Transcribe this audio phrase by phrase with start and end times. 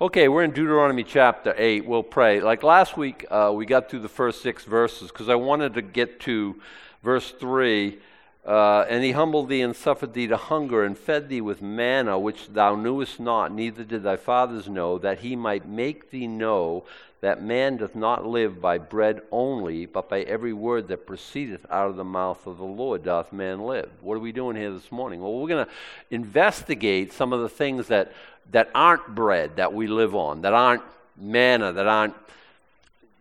[0.00, 1.84] Okay, we're in Deuteronomy chapter 8.
[1.84, 2.40] We'll pray.
[2.40, 5.82] Like last week, uh, we got through the first six verses because I wanted to
[5.82, 6.60] get to
[7.02, 7.98] verse 3.
[8.44, 12.18] Uh, and he humbled thee and suffered thee to hunger and fed thee with manna
[12.18, 16.84] which thou knewest not, neither did thy fathers know, that he might make thee know
[17.22, 21.88] that man doth not live by bread only, but by every word that proceedeth out
[21.88, 23.88] of the mouth of the Lord doth man live.
[24.00, 25.20] What are we doing here this morning?
[25.22, 25.72] Well, we're going to
[26.10, 28.12] investigate some of the things that,
[28.50, 30.82] that aren't bread that we live on, that aren't
[31.16, 32.14] manna, that aren't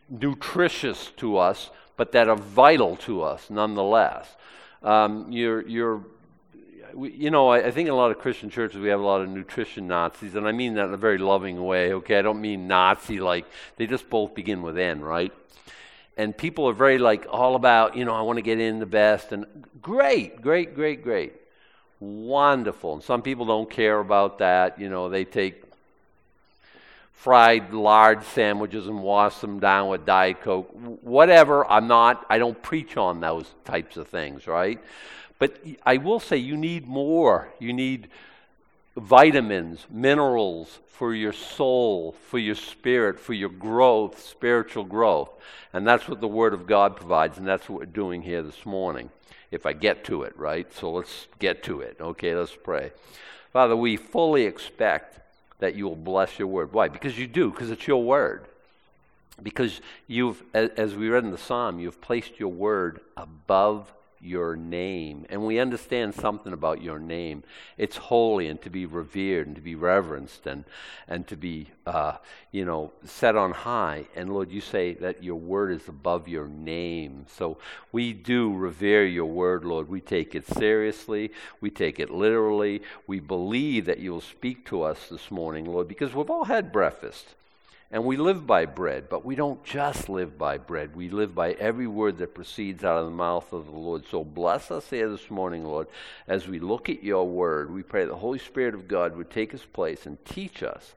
[0.10, 4.28] nutritious to us, but that are vital to us nonetheless.
[4.84, 6.02] Um, you're, you're
[6.98, 9.22] you know, I, I, think in a lot of Christian churches we have a lot
[9.22, 12.20] of nutrition Nazis, and I mean that in a very loving way, okay?
[12.20, 13.46] I don't mean Nazi like,
[13.78, 15.32] they just both begin with N, right?
[16.18, 18.86] And people are very like all about, you know, I want to get in the
[18.86, 19.46] best, and
[19.82, 21.41] great, great, great, great.
[22.02, 22.96] Wonderful.
[22.96, 25.64] And some people don't care about that, you know, they take
[27.14, 30.72] fried lard sandwiches and wash them down with Diet Coke.
[31.04, 34.80] Whatever, I'm not, I don't preach on those types of things, right?
[35.38, 37.50] But I will say you need more.
[37.60, 38.08] You need
[38.98, 45.30] vitamins, minerals for your soul, for your spirit, for your growth, spiritual growth.
[45.74, 48.66] And that's what the Word of God provides, and that's what we're doing here this
[48.66, 49.10] morning,
[49.52, 50.72] if I get to it, right?
[50.74, 51.98] So let's get to it.
[52.00, 52.92] Okay, let's pray.
[53.52, 55.20] Father, we fully expect
[55.60, 56.74] that you will bless your Word.
[56.74, 56.88] Why?
[56.88, 58.46] Because you do, because it's your Word.
[59.44, 65.26] Because you've, as we read in the Psalm, you've placed your Word above your name.
[65.30, 67.44] And we understand something about your name.
[67.78, 70.66] It's holy and to be revered and to be reverenced and,
[71.08, 72.18] and to be, uh,
[72.52, 74.06] you know, set on high.
[74.16, 77.26] And Lord, you say that your word is above your name.
[77.36, 77.58] So
[77.92, 79.90] we do revere your word, Lord.
[79.90, 81.32] We take it seriously.
[81.60, 82.82] We take it literally.
[83.08, 86.72] We believe that you will speak to us this morning, Lord, because we've all had
[86.72, 87.36] breakfast.
[87.94, 90.96] And we live by bread, but we don't just live by bread.
[90.96, 94.06] We live by every word that proceeds out of the mouth of the Lord.
[94.10, 95.88] So bless us here this morning, Lord,
[96.26, 97.70] as we look at your word.
[97.70, 100.94] We pray the Holy Spirit of God would take his place and teach us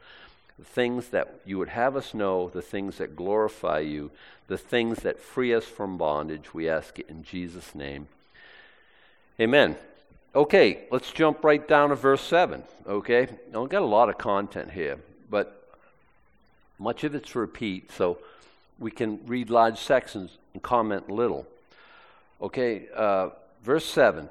[0.56, 4.12] the things that you would have us know, the things that glorify you,
[4.47, 6.55] the things that free us from bondage.
[6.55, 8.06] We ask it in Jesus' name.
[9.41, 9.76] Amen.
[10.32, 12.62] Okay, let's jump right down to verse 7.
[12.87, 13.26] Okay?
[13.53, 15.63] Now, we've got a lot of content here, but
[16.84, 18.19] much of it's repeat, so
[18.78, 21.47] we can read large sections and comment little.
[22.43, 23.31] Okay, uh,
[23.62, 24.28] verse 7,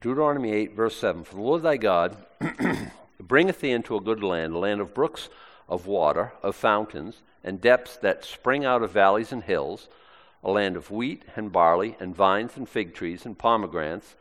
[0.00, 2.16] Deuteronomy 8, verse 7 For the Lord thy God
[3.20, 5.28] bringeth thee into a good land, a land of brooks
[5.68, 9.88] of water, of fountains, and depths that spring out of valleys and hills,
[10.42, 14.14] a land of wheat and barley, and vines and fig trees and pomegranates,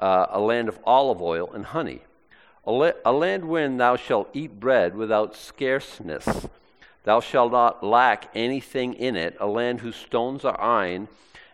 [0.00, 2.02] uh, a land of olive oil and honey,
[2.64, 6.46] a, la- a land wherein thou shalt eat bread without scarceness
[7.06, 11.06] Thou shalt not lack anything in it, a land whose stones are iron,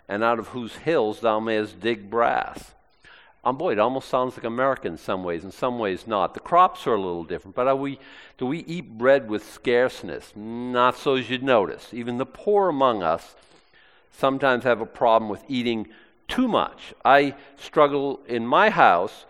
[0.08, 2.72] and out of whose hills thou mayest dig brass.
[3.44, 6.32] Um, boy, it almost sounds like America in some ways, in some ways not.
[6.32, 7.98] The crops are a little different, but we,
[8.38, 10.32] do we eat bread with scarceness?
[10.34, 11.92] Not so as you'd notice.
[11.92, 13.34] Even the poor among us
[14.10, 15.86] sometimes have a problem with eating
[16.28, 16.94] too much.
[17.04, 19.26] I struggle in my house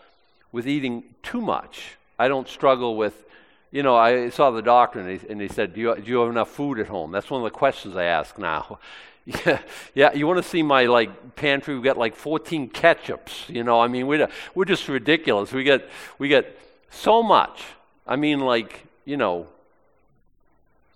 [0.52, 1.96] with eating too much.
[2.16, 3.24] I don't struggle with
[3.72, 6.20] you know, I saw the doctor and he, and he said, do you, do you
[6.20, 7.10] have enough food at home?
[7.10, 8.78] That's one of the questions I ask now.
[9.24, 9.60] Yeah,
[9.94, 10.12] yeah.
[10.14, 11.74] You want to see my like pantry?
[11.74, 13.48] We've got like 14 ketchups.
[13.48, 15.52] You know, I mean, we're we're just ridiculous.
[15.52, 15.88] We get
[16.18, 16.58] we get
[16.90, 17.62] so much.
[18.04, 19.46] I mean, like you know,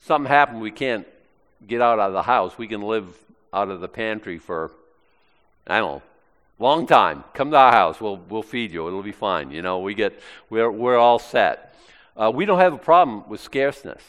[0.00, 0.60] something happened.
[0.60, 1.06] We can't
[1.64, 2.58] get out of the house.
[2.58, 3.06] We can live
[3.52, 4.72] out of the pantry for
[5.68, 6.02] I don't know,
[6.58, 7.22] long time.
[7.32, 8.00] Come to our house.
[8.00, 8.88] We'll we'll feed you.
[8.88, 9.52] It'll be fine.
[9.52, 10.20] You know, we get
[10.50, 11.66] we're we're all set.
[12.16, 14.02] Uh, we don't have a problem with scarceness.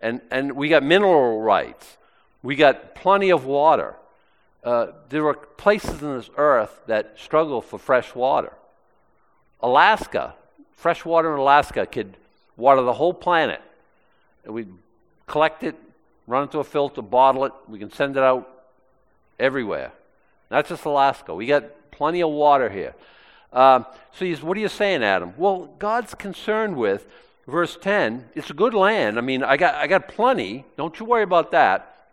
[0.00, 1.96] And, and we got mineral rights.
[2.42, 3.94] We got plenty of water.
[4.62, 8.52] Uh, there are places in this earth that struggle for fresh water.
[9.60, 10.34] Alaska,
[10.76, 12.16] fresh water in Alaska could
[12.56, 13.60] water the whole planet.
[14.44, 14.66] And we
[15.26, 15.76] collect it,
[16.26, 17.52] run it through a filter, bottle it.
[17.68, 18.48] We can send it out
[19.38, 19.92] everywhere.
[20.50, 21.34] Not just Alaska.
[21.34, 22.94] We got plenty of water here.
[23.52, 25.32] Um, so, what are you saying, Adam?
[25.36, 27.06] Well, God's concerned with
[27.46, 29.18] verse 10, it's a good land.
[29.18, 30.64] I mean, I got, I got plenty.
[30.76, 32.08] Don't you worry about that.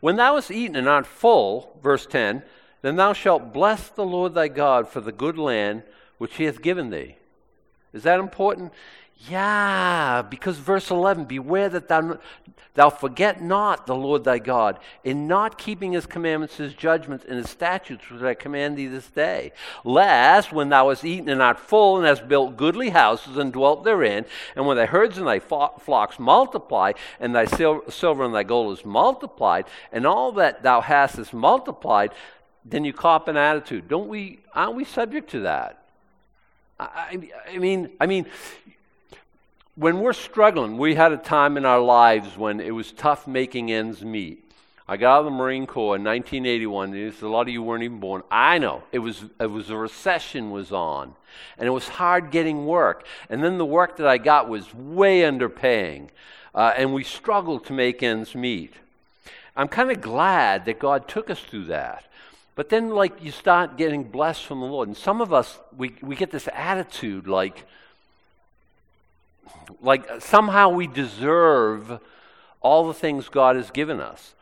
[0.00, 2.42] When thou hast eaten and art full, verse 10,
[2.82, 5.84] then thou shalt bless the Lord thy God for the good land
[6.18, 7.16] which he hath given thee.
[7.92, 8.72] Is that important?
[9.28, 12.18] Yeah, Ah, because verse 11, beware that thou,
[12.74, 17.38] thou forget not the Lord thy God, in not keeping his commandments, his judgments, and
[17.38, 19.52] his statutes, which I command thee this day.
[19.84, 23.84] Lest, when thou hast eaten and art full, and hast built goodly houses, and dwelt
[23.84, 28.78] therein, and when thy herds and thy flocks multiply, and thy silver and thy gold
[28.78, 32.10] is multiplied, and all that thou hast is multiplied,
[32.66, 33.88] then you cop an attitude.
[33.88, 35.78] Don't we, aren't we subject to that?
[36.78, 38.26] I, I mean, I mean,
[39.82, 43.72] when we're struggling, we had a time in our lives when it was tough making
[43.72, 44.48] ends meet.
[44.86, 46.94] I got out of the Marine Corps in 1981.
[47.20, 48.22] A lot of you weren't even born.
[48.30, 51.14] I know it was it was a recession was on,
[51.58, 53.04] and it was hard getting work.
[53.28, 56.10] And then the work that I got was way underpaying,
[56.54, 58.74] uh, and we struggled to make ends meet.
[59.56, 62.04] I'm kind of glad that God took us through that.
[62.54, 64.86] But then, like, you start getting blessed from the Lord.
[64.86, 67.64] And some of us, we, we get this attitude like,
[69.80, 71.98] like somehow we deserve
[72.60, 74.34] all the things God has given us.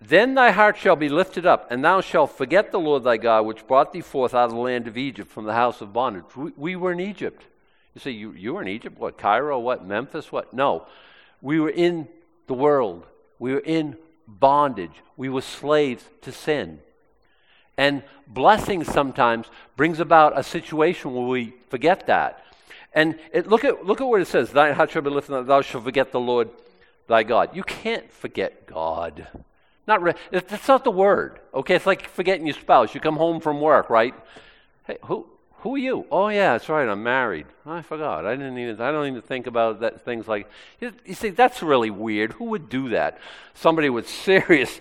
[0.00, 3.46] Then thy heart shall be lifted up, and thou shalt forget the Lord thy God,
[3.46, 6.24] which brought thee forth out of the land of Egypt from the house of bondage.
[6.34, 7.44] We, we were in Egypt.
[7.94, 8.98] You say, you, you were in Egypt?
[8.98, 9.60] What, Cairo?
[9.60, 10.32] What, Memphis?
[10.32, 10.52] What?
[10.52, 10.86] No.
[11.40, 12.08] We were in
[12.48, 13.06] the world.
[13.38, 13.96] We were in
[14.26, 15.02] bondage.
[15.16, 16.80] We were slaves to sin.
[17.76, 19.46] And blessing sometimes
[19.76, 22.44] brings about a situation where we forget that.
[22.94, 25.46] And it, look, at, look at what it says Thy heart shall be lifted up,
[25.46, 26.50] thou shalt forget the Lord
[27.06, 27.54] thy God.
[27.54, 29.26] You can't forget God.
[29.86, 31.40] Not re- that's not the word.
[31.52, 32.94] Okay, it's like forgetting your spouse.
[32.94, 34.14] You come home from work, right?
[34.86, 35.26] Hey, who
[35.62, 36.06] who are you?
[36.10, 36.88] Oh yeah, that's right.
[36.88, 37.46] I'm married.
[37.66, 38.24] I forgot.
[38.24, 38.80] I didn't even.
[38.80, 40.04] I don't even think about that.
[40.04, 40.48] Things like
[40.80, 41.30] you, you see.
[41.30, 42.32] That's really weird.
[42.34, 43.18] Who would do that?
[43.54, 44.80] Somebody with serious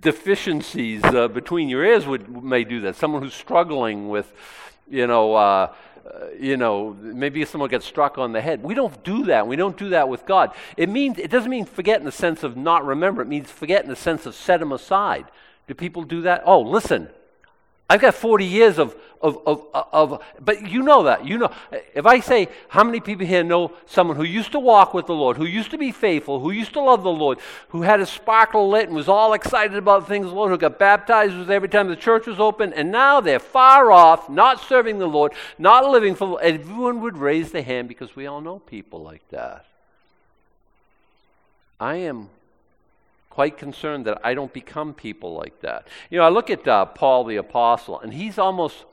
[0.00, 2.96] deficiencies uh, between your ears would may do that.
[2.96, 4.30] Someone who's struggling with,
[4.90, 5.34] you know.
[5.34, 5.74] Uh,
[6.06, 8.62] uh, you know, maybe someone gets struck on the head.
[8.62, 9.46] We don't do that.
[9.46, 10.54] We don't do that with God.
[10.76, 13.22] It means it doesn't mean forget in the sense of not remember.
[13.22, 15.26] It means forget in the sense of set him aside.
[15.66, 16.42] Do people do that?
[16.44, 17.08] Oh, listen,
[17.88, 21.26] I've got 40 years of, of, of, of, but you know that.
[21.26, 21.50] You know.
[21.94, 25.14] If I say, how many people here know someone who used to walk with the
[25.14, 27.38] Lord, who used to be faithful, who used to love the Lord,
[27.68, 30.78] who had a sparkle lit and was all excited about things the Lord, who got
[30.78, 34.98] baptized with every time the church was open, and now they're far off, not serving
[34.98, 39.02] the Lord, not living for Everyone would raise their hand because we all know people
[39.02, 39.66] like that.
[41.78, 42.30] I am
[43.34, 45.88] quite concerned that I don't become people like that.
[46.08, 48.84] You know, I look at uh, Paul the Apostle, and he's almost,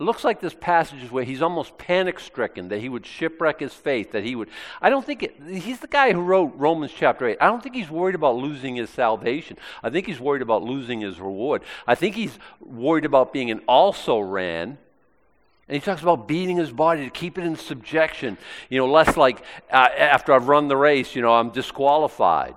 [0.00, 3.60] it looks like this passage is where he's almost panic stricken that he would shipwreck
[3.60, 4.48] his faith, that he would.
[4.80, 7.36] I don't think it, he's the guy who wrote Romans chapter 8.
[7.42, 9.58] I don't think he's worried about losing his salvation.
[9.82, 11.64] I think he's worried about losing his reward.
[11.86, 14.78] I think he's worried about being an also ran.
[15.68, 18.38] And he talks about beating his body to keep it in subjection.
[18.70, 22.54] You know, less like uh, after I've run the race, you know, I'm disqualified.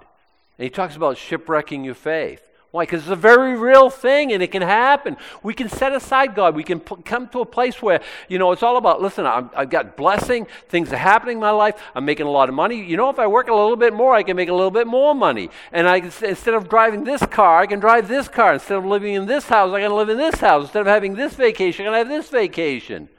[0.61, 2.47] And he talks about shipwrecking your faith.
[2.69, 2.83] Why?
[2.83, 5.17] Because it's a very real thing and it can happen.
[5.41, 6.53] We can set aside God.
[6.53, 7.99] We can p- come to a place where,
[8.29, 10.45] you know, it's all about, listen, i have got blessing.
[10.69, 11.81] Things are happening in my life.
[11.95, 12.79] I'm making a lot of money.
[12.79, 14.85] You know, if I work a little bit more, I can make a little bit
[14.85, 15.49] more money.
[15.71, 18.53] And I, instead of driving this car, I can drive this car.
[18.53, 20.65] Instead of living in this house, I can live in this house.
[20.65, 23.09] Instead of having this vacation, I can have this vacation.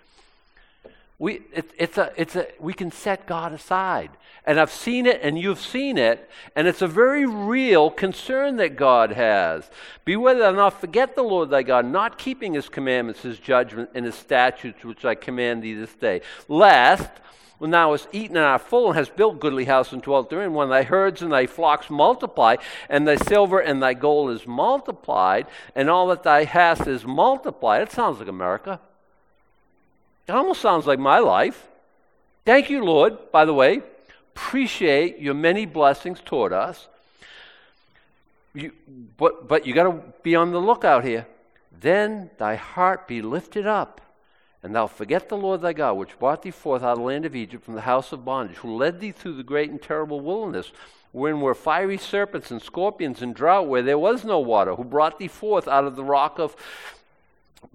[1.23, 4.11] We, it, it's a, it's a, we can set God aside.
[4.45, 8.75] And I've seen it, and you've seen it, and it's a very real concern that
[8.75, 9.71] God has.
[10.05, 14.05] Beware thou not forget the Lord thy God, not keeping his commandments, his judgment, and
[14.05, 17.09] his statutes, which I command thee this day, lest
[17.59, 20.55] when thou hast eaten and art full, and hast built goodly house and dwelt therein,
[20.55, 22.57] when thy herds and thy flocks multiply,
[22.89, 27.81] and thy silver and thy gold is multiplied, and all that thou hast is multiplied.
[27.83, 28.81] It sounds like America.
[30.29, 31.67] It almost sounds like my life.
[32.45, 33.83] Thank you, Lord, by the way,
[34.35, 36.89] appreciate your many blessings toward us.
[38.55, 38.73] You,
[39.17, 41.27] but but you got to be on the lookout here.
[41.81, 44.01] Then thy heart be lifted up,
[44.63, 47.25] and thou forget the Lord thy God, which brought thee forth out of the land
[47.25, 50.21] of Egypt from the house of bondage, who led thee through the great and terrible
[50.21, 50.71] wilderness,
[51.13, 55.19] wherein were fiery serpents and scorpions and drought, where there was no water, who brought
[55.19, 56.55] thee forth out of the rock of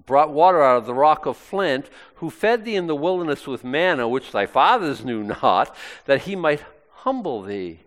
[0.05, 3.63] brought water out of the rock of flint, who fed thee in the wilderness with
[3.63, 5.75] manna, which thy fathers knew not,
[6.05, 7.79] that he might humble thee,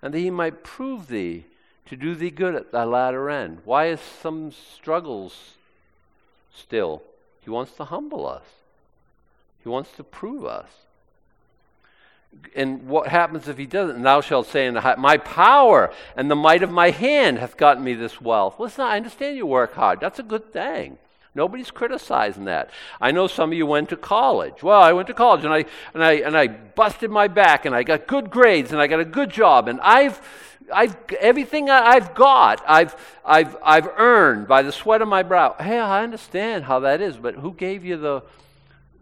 [0.00, 1.44] and that he might prove thee
[1.86, 3.60] to do thee good at thy latter end.
[3.64, 5.54] Why is some struggles
[6.54, 7.02] still?
[7.40, 8.44] He wants to humble us.
[9.62, 10.68] He wants to prove us.
[12.54, 13.96] And what happens if he doesn't?
[13.96, 17.82] And thou shalt say, in My power and the might of my hand hath gotten
[17.82, 18.60] me this wealth.
[18.60, 20.00] Listen, I understand you work hard.
[20.00, 20.98] That's a good thing.
[21.34, 22.70] Nobody's criticizing that.
[23.00, 24.62] I know some of you went to college.
[24.62, 27.74] Well, I went to college and I and I and I busted my back and
[27.74, 30.20] I got good grades and I got a good job and I've
[30.72, 35.56] I've everything I've got I've I've I've earned by the sweat of my brow.
[35.58, 38.22] Hey, I understand how that is, but who gave you the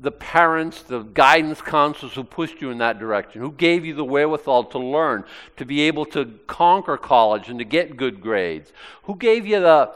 [0.01, 4.05] the parents, the guidance counselors who pushed you in that direction, who gave you the
[4.05, 5.25] wherewithal to learn,
[5.59, 9.91] to be able to conquer college and to get good grades, who gave you the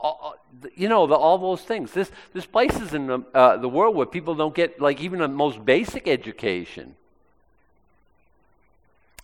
[0.00, 0.32] uh, uh,
[0.76, 1.92] you know, the, all those things.
[1.92, 5.28] This, there's places in the, uh, the world where people don't get, like, even the
[5.28, 6.94] most basic education.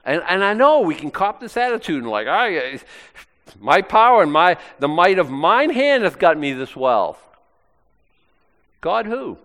[0.05, 2.79] And, and I know we can cop this attitude and, like, I, uh,
[3.61, 7.19] my power and my, the might of mine hand hath got me this wealth.
[8.81, 9.39] God who?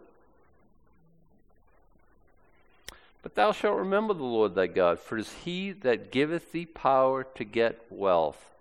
[3.21, 6.65] But thou shalt remember the Lord thy God, for it is he that giveth thee
[6.65, 8.51] power to get wealth.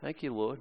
[0.00, 0.60] Thank you, Lord.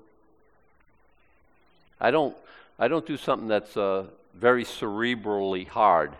[2.02, 2.36] I don't,
[2.80, 6.14] I don't do something that's uh, very cerebrally hard.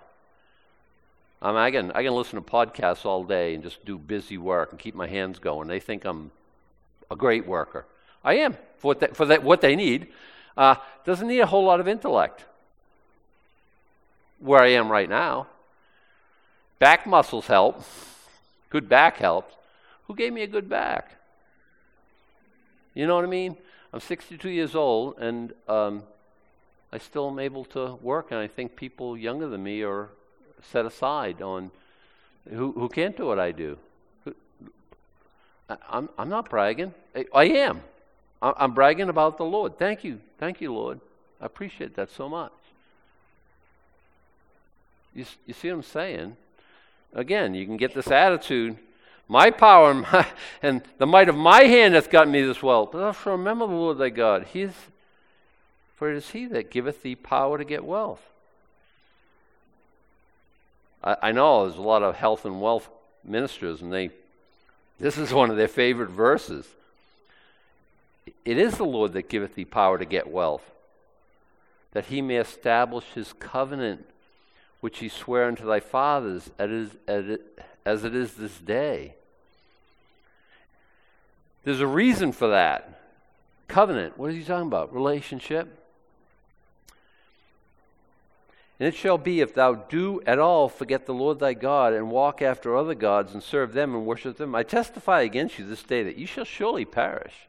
[1.42, 4.38] I, mean, I, can, I can listen to podcasts all day and just do busy
[4.38, 5.68] work and keep my hands going.
[5.68, 6.32] They think I'm
[7.10, 7.86] a great worker.
[8.24, 10.08] I am for what they, for that, what they need.
[10.56, 12.46] Uh, doesn't need a whole lot of intellect
[14.46, 15.48] where I am right now.
[16.80, 17.84] Back muscles help.
[18.70, 19.56] Good back helps.
[20.08, 21.12] Who gave me a good back?
[22.94, 23.58] You know what I mean?
[23.92, 26.04] I'm 62 years old, and um,
[26.92, 30.10] I still am able to work, and I think people younger than me are
[30.72, 31.72] set aside on
[32.50, 33.78] who, who can't do what I do.
[35.90, 36.94] I'm, I'm not bragging.
[37.34, 37.82] I, am.
[38.42, 39.80] I'm bragging about the Lord.
[39.80, 40.20] Thank you.
[40.38, 41.00] Thank you, Lord.
[41.42, 42.52] I appreciate that so much.
[45.16, 46.38] You, you see what I'm saying?
[47.14, 48.78] Again, you can get this attitude
[49.28, 50.28] my power and, my,
[50.62, 52.92] and, the might of my hand hath gotten me this wealth.
[52.92, 54.46] But also remember the Lord thy God.
[54.52, 54.74] He is,
[55.96, 58.22] for it is he that giveth thee power to get wealth.
[61.04, 62.90] I, I know there's a lot of health and wealth
[63.24, 64.12] ministers, and they
[64.98, 66.66] this is one of their favorite verses.
[68.46, 70.64] It is the Lord that giveth thee power to get wealth,
[71.92, 74.06] that he may establish his covenant
[74.86, 76.94] which he sware unto thy fathers as
[78.06, 79.16] it is this day.
[81.64, 83.02] There's a reason for that.
[83.68, 84.94] Covenant, what is he talking about?
[84.94, 85.76] Relationship.
[88.80, 92.12] And it shall be, if thou do at all forget the Lord thy God, and
[92.12, 95.82] walk after other gods, and serve them and worship them, I testify against you this
[95.82, 97.48] day that ye shall surely perish.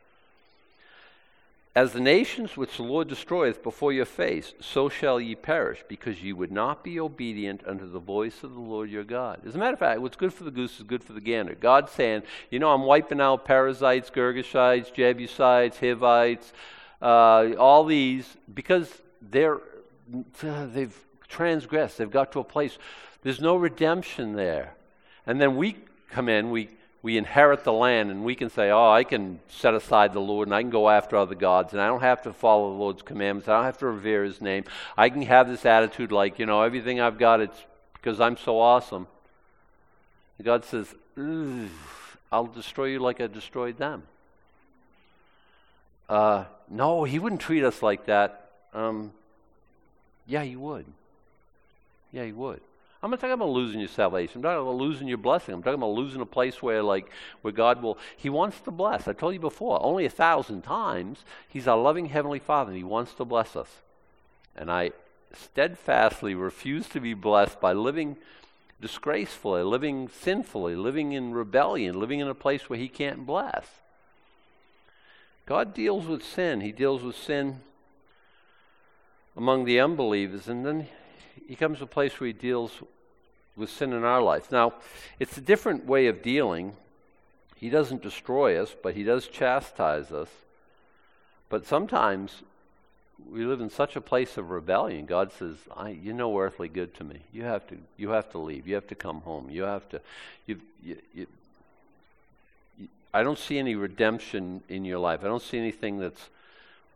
[1.76, 6.23] As the nations which the Lord destroyeth before your face, so shall ye perish, because
[6.23, 9.42] ye would not be obedient unto the voice of the Lord your God.
[9.47, 11.54] As a matter of fact, what's good for the goose is good for the gander.
[11.54, 16.54] God's saying, you know, I'm wiping out Perizzites, Girgashites, Jebusites, Hivites,
[17.02, 18.90] uh, all these, because
[19.21, 19.59] they're,
[20.42, 20.97] they've
[21.28, 21.99] transgressed.
[21.99, 22.78] They've got to a place.
[23.21, 24.73] There's no redemption there.
[25.26, 25.76] And then we
[26.09, 26.71] come in, we
[27.06, 30.48] we inherit the land and we can say, oh, I can set aside the Lord
[30.48, 33.02] and I can go after other gods and I don't have to follow the Lord's
[33.02, 33.48] commandments.
[33.48, 34.64] I don't have to revere his name.
[34.96, 38.58] I can have this attitude like, you know, everything I've got, it's because I'm so
[38.58, 39.06] awesome.
[40.42, 40.92] God says,
[42.32, 44.02] I'll destroy you like I destroyed them.
[46.08, 48.50] Uh, no, he wouldn't treat us like that.
[48.75, 49.12] Um,
[50.26, 50.86] yeah, he would.
[52.10, 52.62] Yeah, he would.
[53.06, 54.38] I'm not talking about losing your salvation.
[54.38, 55.54] I'm talking about losing your blessing.
[55.54, 57.08] I'm talking about losing a place where, like,
[57.40, 57.98] where God will.
[58.16, 59.06] He wants to bless.
[59.06, 61.25] I told you before, only a thousand times.
[61.48, 63.68] He's our loving heavenly Father, and He wants to bless us.
[64.56, 64.90] And I
[65.32, 68.16] steadfastly refuse to be blessed by living
[68.80, 73.66] disgracefully, living sinfully, living in rebellion, living in a place where He can't bless.
[75.46, 76.60] God deals with sin.
[76.60, 77.60] He deals with sin
[79.36, 80.88] among the unbelievers, and then
[81.46, 82.82] He comes to a place where He deals
[83.56, 84.52] with sin in our life.
[84.52, 84.75] Now,
[85.18, 86.75] it's a different way of dealing.
[87.56, 90.28] He doesn't destroy us, but He does chastise us.
[91.48, 92.42] But sometimes
[93.30, 95.06] we live in such a place of rebellion.
[95.06, 95.56] God says,
[96.02, 97.20] "You're no earthly good to me.
[97.32, 97.78] You have to.
[97.96, 98.66] You have to leave.
[98.66, 99.48] You have to come home.
[99.50, 100.00] You have to.
[100.46, 101.26] You, you, you,
[103.14, 105.20] I don't see any redemption in your life.
[105.25, 106.28] I don't see anything that's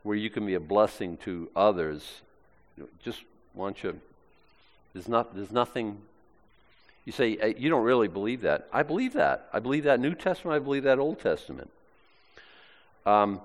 [0.03, 2.21] where you can be a blessing to others.
[3.03, 3.23] Just
[3.55, 3.99] want you.
[4.93, 5.35] There's not.
[5.35, 6.03] There's nothing
[7.05, 8.69] you say, you don't really believe that.
[8.73, 9.49] I believe that.
[9.53, 11.71] I believe that New Testament, I believe that Old Testament.
[13.07, 13.41] Um,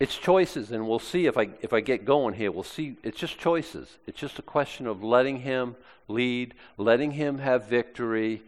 [0.00, 2.52] it's choices, and we'll see if I, if I get going here.
[2.52, 2.96] We'll see.
[3.02, 3.98] It's just choices.
[4.06, 5.74] It's just a question of letting Him
[6.06, 8.42] lead, letting Him have victory.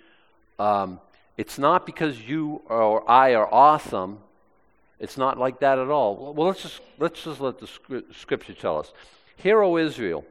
[0.59, 1.01] Um,
[1.37, 4.21] it's not because you or I are awesome
[5.01, 6.35] It's not like that at all.
[6.35, 7.67] Well, let's just, let's just let the
[8.13, 8.93] scripture tell us.
[9.37, 10.25] Hear, O Israel,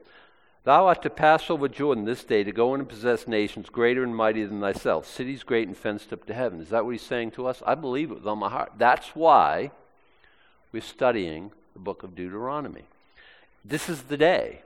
[0.69, 4.03] thou art to pass over Jordan this day to go in and possess nations greater
[4.03, 6.61] and mightier than thyself, cities great and fenced up to heaven.
[6.61, 7.63] Is that what he's saying to us?
[7.65, 8.73] I believe it with all my heart.
[8.77, 9.71] That's why
[10.71, 12.83] we're studying the book of Deuteronomy.
[13.65, 14.61] This is the day.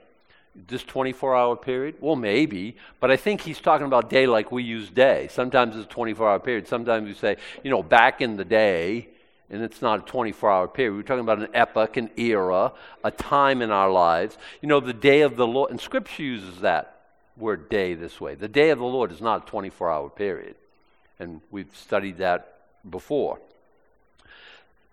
[0.54, 1.94] This 24 hour period?
[2.00, 5.28] Well, maybe, but I think he's talking about day like we use day.
[5.30, 6.68] Sometimes it's a 24 hour period.
[6.68, 9.08] Sometimes we say, you know, back in the day,
[9.50, 10.96] and it's not a 24 hour period.
[10.96, 12.72] We're talking about an epoch, an era,
[13.02, 14.38] a time in our lives.
[14.62, 17.00] You know, the day of the Lord, and Scripture uses that
[17.36, 18.34] word day this way.
[18.34, 20.56] The day of the Lord is not a 24 hour period,
[21.18, 22.58] and we've studied that
[22.88, 23.38] before.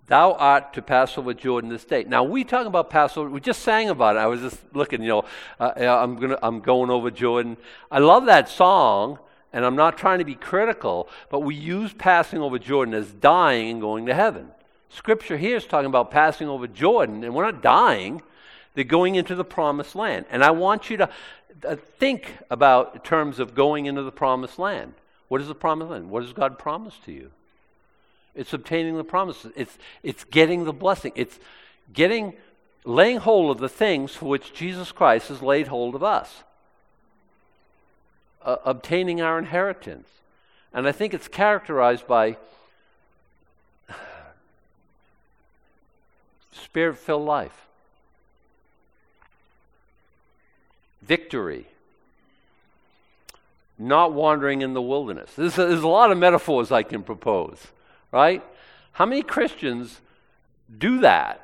[0.08, 2.03] Thou art to pass over Jordan this day.
[2.03, 3.29] Now we talk about Passover.
[3.29, 4.20] We just sang about it.
[4.20, 5.01] I was just looking.
[5.01, 5.25] You know,
[5.60, 6.38] uh, I'm gonna.
[6.43, 7.55] I'm going over Jordan.
[7.89, 9.20] I love that song
[9.53, 13.70] and I'm not trying to be critical, but we use passing over Jordan as dying
[13.70, 14.48] and going to heaven.
[14.89, 18.22] Scripture here is talking about passing over Jordan, and we're not dying,
[18.74, 20.25] they're going into the promised land.
[20.29, 21.10] And I want you to
[21.67, 24.93] uh, think about terms of going into the promised land.
[25.27, 26.10] What is the promised land?
[26.10, 27.31] What does God promise to you?
[28.36, 29.51] It's obtaining the promises.
[29.55, 31.12] It's, it's getting the blessing.
[31.15, 31.39] It's
[31.91, 32.34] getting,
[32.86, 36.43] laying hold of the things for which Jesus Christ has laid hold of us
[38.43, 40.07] uh, obtaining our inheritance.
[40.74, 42.38] And I think it's characterized by
[46.53, 47.65] spirit filled life,
[51.01, 51.65] victory,
[53.77, 55.33] not wandering in the wilderness.
[55.36, 57.67] There's a, there's a lot of metaphors I can propose,
[58.12, 58.43] right?
[58.93, 60.00] How many Christians
[60.77, 61.41] do that?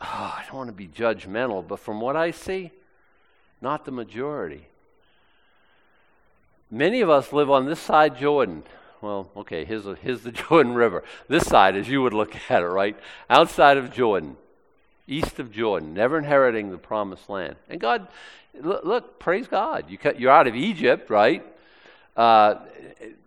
[0.00, 2.72] Oh, I don't want to be judgmental, but from what I see,
[3.60, 4.66] not the majority.
[6.70, 8.62] Many of us live on this side Jordan.
[9.00, 11.02] Well, okay, here's, a, here's the Jordan River.
[11.28, 12.96] This side, as you would look at it, right?
[13.30, 14.36] Outside of Jordan,
[15.06, 17.56] east of Jordan, never inheriting the promised land.
[17.68, 18.08] And God,
[18.60, 19.86] look, look praise God.
[19.88, 21.44] You cut, you're out of Egypt, right?
[22.16, 22.56] Uh,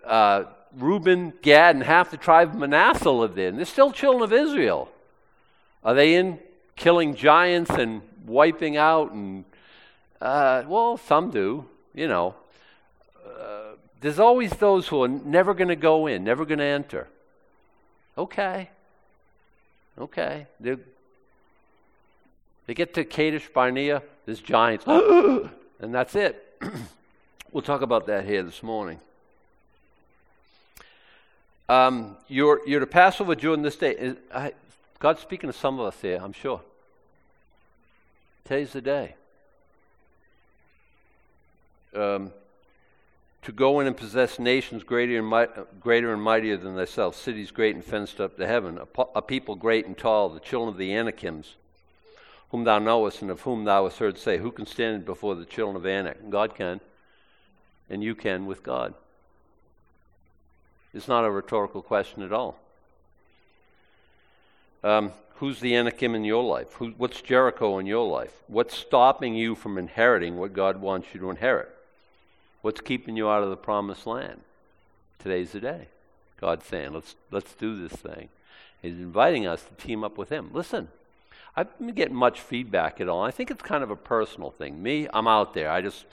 [0.05, 0.43] uh,
[0.77, 3.51] Reuben, Gad, and half the tribe of Manasseh live there.
[3.51, 4.89] They're still children of Israel.
[5.83, 6.39] Are they in
[6.75, 9.11] killing giants and wiping out?
[9.11, 9.45] And
[10.21, 12.35] uh, well, some do, you know
[14.01, 17.07] there's always those who are never going to go in, never going to enter.
[18.17, 18.69] Okay.
[19.97, 20.47] Okay.
[20.59, 20.79] They're,
[22.65, 26.43] they get to Kadesh Barnea, there's giants, and that's it.
[27.51, 28.99] we'll talk about that here this morning.
[31.69, 34.15] Um, you're, you're to pass over Jordan this day.
[34.33, 34.53] I,
[34.99, 36.61] God's speaking to some of us here, I'm sure.
[38.43, 39.15] Today's the day.
[41.95, 42.31] Um,
[43.43, 47.49] to go in and possess nations greater and, might, greater and mightier than thyself, cities
[47.49, 50.77] great and fenced up to heaven, a, a, people great and tall, the children of
[50.77, 51.55] the Anakims,
[52.49, 55.45] whom thou knowest and of whom thou hast heard say, Who can stand before the
[55.45, 56.29] children of Anak?
[56.29, 56.81] God can,
[57.89, 58.93] and you can with God.
[60.93, 62.59] It's not a rhetorical question at all.
[64.83, 66.73] Um, who's the Anakim in your life?
[66.73, 68.33] Who, what's Jericho in your life?
[68.47, 71.69] What's stopping you from inheriting what God wants you to inherit?
[72.61, 74.41] What's keeping you out of the promised land?
[75.19, 75.87] Today's the day.
[76.39, 78.29] God's saying, let's, let's do this thing.
[78.81, 80.49] He's inviting us to team up with Him.
[80.53, 80.87] Listen,
[81.55, 83.21] I've been getting much feedback at all.
[83.21, 84.81] I think it's kind of a personal thing.
[84.81, 85.69] Me, I'm out there.
[85.69, 86.05] I just,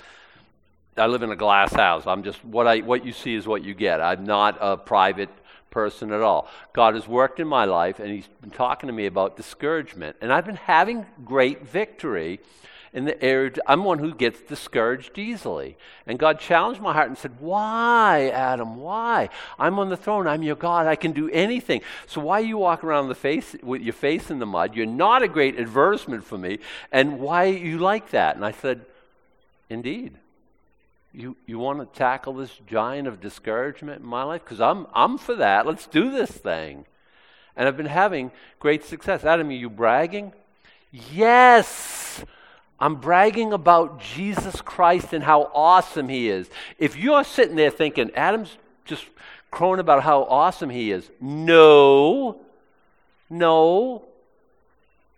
[0.97, 2.07] I live in a glass house.
[2.07, 4.01] I'm just, what, I, what you see is what you get.
[4.01, 5.31] I'm not a private
[5.71, 6.49] person at all.
[6.73, 10.17] God has worked in my life, and He's been talking to me about discouragement.
[10.21, 12.41] And I've been having great victory
[12.93, 13.53] in the area.
[13.67, 15.77] I'm one who gets discouraged easily.
[16.07, 18.77] And God challenged my heart and said, Why, Adam?
[18.77, 19.29] Why?
[19.59, 20.27] I'm on the throne.
[20.27, 20.87] I'm your God.
[20.87, 21.83] I can do anything.
[22.07, 24.75] So why you walk around the face with your face in the mud?
[24.75, 26.59] You're not a great advertisement for me.
[26.93, 28.37] And why you like that?
[28.37, 28.85] And I said,
[29.69, 30.15] Indeed.
[31.13, 34.45] You, you want to tackle this giant of discouragement in my life?
[34.45, 35.67] Because I'm, I'm for that.
[35.67, 36.85] Let's do this thing.
[37.57, 39.25] And I've been having great success.
[39.25, 40.33] Adam, are you bragging?
[40.93, 42.23] Yes.
[42.81, 46.49] I'm bragging about Jesus Christ and how awesome he is.
[46.79, 49.05] If you're sitting there thinking, Adam's just
[49.51, 52.41] crowing about how awesome he is, no,
[53.29, 54.05] no.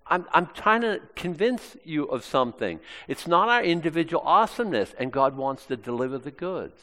[0.06, 2.80] I'm, I'm trying to convince you of something.
[3.06, 6.80] It's not our individual awesomeness, and God wants to deliver the goods.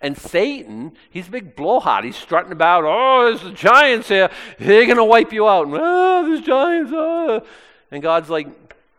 [0.00, 2.04] And Satan, he's a big blowhard.
[2.04, 4.30] He's strutting about, oh, there's the giants here.
[4.58, 5.66] They're going to wipe you out.
[5.66, 6.92] And, oh, there's giants.
[6.94, 7.42] Oh.
[7.90, 8.48] And God's like,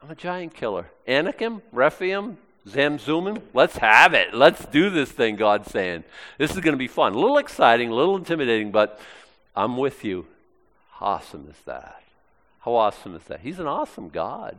[0.06, 0.86] I'm a giant killer.
[1.08, 2.38] Anakim, Rephaim,
[2.68, 4.36] Zamzummim, let's have it.
[4.36, 6.04] Let's do this thing, God's saying.
[6.38, 7.14] This is going to be fun.
[7.14, 9.00] A little exciting, a little intimidating, but
[9.56, 10.28] I'm with you.
[10.92, 12.04] How awesome is that?
[12.60, 13.40] How awesome is that?
[13.40, 14.56] He's an awesome God.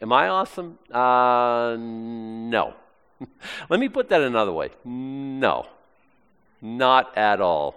[0.00, 0.78] Am I awesome?
[0.92, 2.74] Uh, no.
[3.68, 4.70] Let me put that another way.
[4.84, 5.66] No.
[6.62, 7.74] Not at all.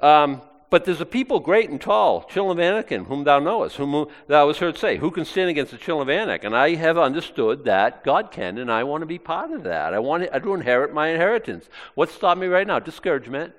[0.00, 4.60] Um, but there's a people great and tall, Anakim, whom thou knowest, whom thou hast
[4.60, 5.78] heard say, Who can stand against the
[6.08, 6.44] Anak?
[6.44, 9.92] And I have understood that God can, and I want to be part of that.
[9.92, 11.68] I want to, inherit my inheritance.
[11.96, 12.78] What stopped me right now?
[12.78, 13.52] Discouragement.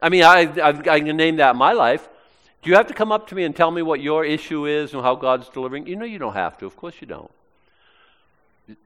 [0.00, 2.08] I mean, I, I, I can name that in my life.
[2.62, 4.94] Do you have to come up to me and tell me what your issue is
[4.94, 5.86] and how God's delivering?
[5.86, 6.66] You know you don't have to.
[6.66, 7.30] Of course you don't.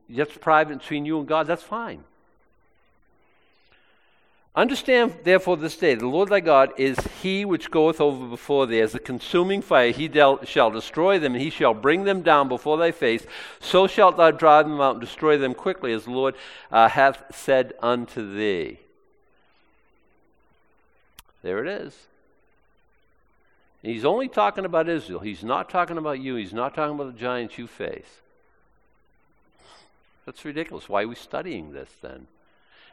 [0.09, 1.47] That's private between you and God.
[1.47, 2.05] That's fine.
[4.57, 8.81] Understand, therefore, this day, the Lord thy God is he which goeth over before thee
[8.81, 9.93] as a consuming fire.
[9.93, 13.25] He del- shall destroy them, and he shall bring them down before thy face.
[13.61, 16.35] So shalt thou drive them out and destroy them quickly, as the Lord
[16.73, 18.81] uh, hath said unto thee.
[21.43, 21.97] There it is.
[23.83, 25.21] He's only talking about Israel.
[25.21, 26.35] He's not talking about you.
[26.35, 28.21] He's not talking about the giants you face.
[30.27, 30.89] That's ridiculous.
[30.89, 32.27] Why are we studying this then?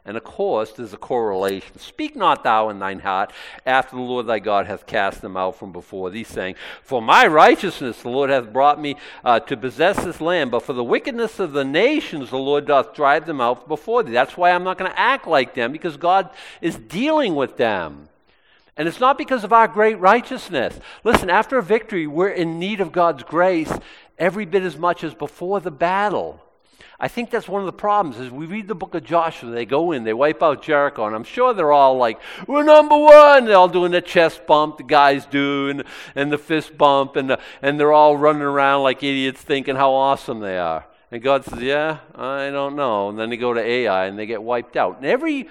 [0.08, 1.78] And of course, there's a correlation.
[1.80, 3.34] Speak not thou in thine heart
[3.66, 7.28] after the Lord thy God hath cast them out from before thee, saying, For my
[7.28, 11.40] righteousness the Lord hath brought me uh, to possess this land, but for the wickedness
[11.40, 14.14] of the nations the Lord doth drive them out before thee.
[14.14, 16.30] That's why I'm not going to act like them, because God
[16.62, 18.08] is dealing with them.
[18.78, 20.80] And it's not because of our great righteousness.
[21.04, 23.74] Listen, after a victory, we're in need of God's grace
[24.18, 26.42] every bit as much as before the battle.
[27.00, 29.66] I think that's one of the problems is we read the book of Joshua, they
[29.66, 33.46] go in, they wipe out Jericho, and I'm sure they're all like, we're number one.
[33.46, 35.84] They're all doing the chest bump, the guys do, and,
[36.16, 39.92] and the fist bump, and, the, and they're all running around like idiots thinking how
[39.92, 40.86] awesome they are.
[41.12, 43.10] And God says, yeah, I don't know.
[43.10, 44.98] And then they go to Ai and they get wiped out.
[44.98, 45.48] And every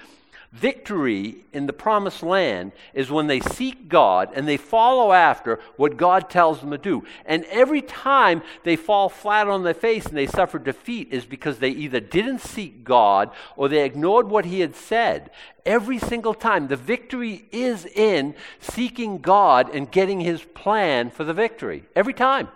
[0.59, 5.97] Victory in the promised land is when they seek God and they follow after what
[5.97, 7.03] God tells them to do.
[7.27, 11.59] And every time they fall flat on their face and they suffer defeat is because
[11.59, 15.29] they either didn't seek God or they ignored what He had said.
[15.63, 21.35] Every single time, the victory is in seeking God and getting His plan for the
[21.35, 21.83] victory.
[21.95, 22.47] Every time.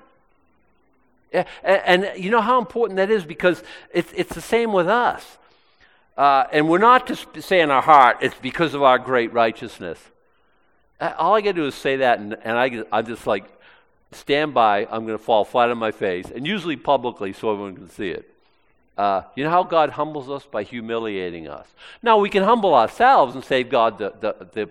[1.64, 5.38] And, you know how important that is because it's the same with us.
[6.17, 10.00] Uh, and we're not to say in our heart, it's because of our great righteousness.
[11.00, 13.45] Uh, all I got to do is say that, and, and I, I'm just like,
[14.12, 17.76] stand by, I'm going to fall flat on my face, and usually publicly so everyone
[17.76, 18.28] can see it.
[18.97, 20.45] Uh, you know how God humbles us?
[20.45, 21.65] By humiliating us.
[22.04, 24.69] Now, we can humble ourselves and save God the, the, the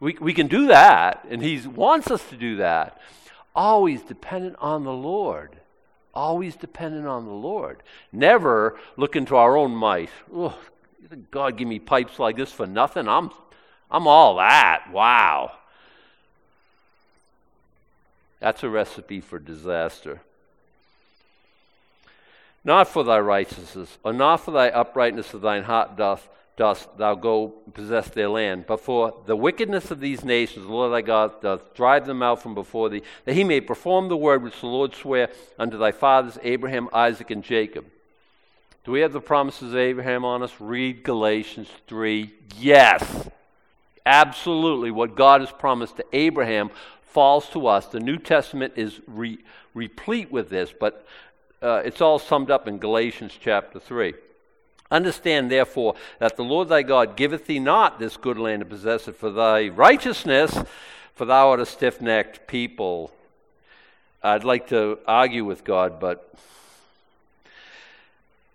[0.00, 3.00] we, we can do that, and He wants us to do that.
[3.54, 5.56] Always dependent on the Lord
[6.14, 7.82] always dependent on the Lord.
[8.12, 10.10] Never looking to our own might.
[10.32, 10.58] Oh,
[11.30, 13.08] God give me pipes like this for nothing.
[13.08, 13.30] I'm,
[13.90, 14.86] I'm all that.
[14.92, 15.52] Wow.
[18.40, 20.20] That's a recipe for disaster.
[22.64, 27.14] Not for thy righteousness, or not for thy uprightness of thine heart doth dost thou
[27.14, 28.64] go possess their land.
[28.66, 32.42] But for the wickedness of these nations, the Lord thy God doth drive them out
[32.42, 35.92] from before thee, that he may perform the word which the Lord sware unto thy
[35.92, 37.86] fathers, Abraham, Isaac, and Jacob.
[38.84, 40.52] Do we have the promises of Abraham on us?
[40.60, 42.32] Read Galatians 3.
[42.58, 43.28] Yes.
[44.04, 44.90] Absolutely.
[44.90, 46.70] What God has promised to Abraham
[47.02, 47.86] falls to us.
[47.86, 49.38] The New Testament is re-
[49.72, 51.06] replete with this, but
[51.62, 54.12] uh, it's all summed up in Galatians chapter 3.
[54.90, 59.08] Understand, therefore, that the Lord thy God giveth thee not this good land to possess
[59.08, 60.56] it for thy righteousness,
[61.14, 63.12] for thou art a stiff necked people.
[64.22, 66.34] I'd like to argue with God, but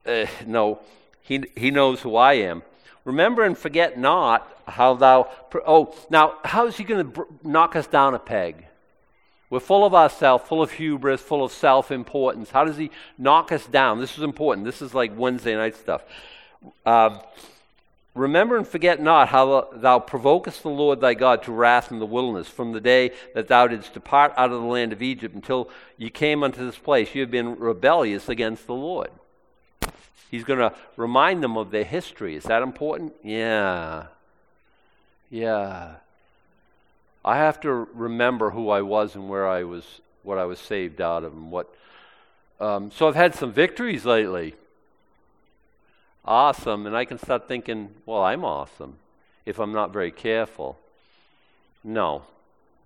[0.06, 0.80] uh, no,
[1.22, 2.64] he, he knows who I am.
[3.06, 5.30] Remember and forget not how thou.
[5.66, 8.66] Oh, now, how is he going to knock us down a peg?
[9.50, 12.52] We're full of ourselves, full of hubris, full of self importance.
[12.52, 14.00] How does he knock us down?
[14.00, 14.66] This is important.
[14.66, 16.04] This is like Wednesday night stuff.
[16.86, 17.20] Uh,
[18.16, 22.06] Remember and forget not how thou provokest the Lord thy God to wrath in the
[22.06, 25.70] wilderness, from the day that thou didst depart out of the land of Egypt until
[25.96, 27.14] you came unto this place.
[27.14, 29.10] You have been rebellious against the Lord.
[30.30, 32.36] He's going to remind them of their history.
[32.36, 33.14] Is that important?
[33.24, 34.08] Yeah.
[35.30, 35.96] Yeah.
[37.30, 39.86] I have to remember who I was and where I was,
[40.24, 41.72] what I was saved out of, and what.
[42.60, 44.56] Um, so I've had some victories lately.
[46.26, 48.96] Awesome, and I can start thinking, well, I'm awesome,
[49.46, 50.80] if I'm not very careful.
[51.84, 52.24] No,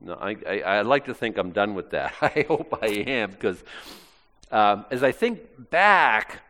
[0.02, 2.14] no, I, I, I like to think I'm done with that.
[2.22, 3.64] I hope I am, because
[4.52, 6.42] um, as I think back,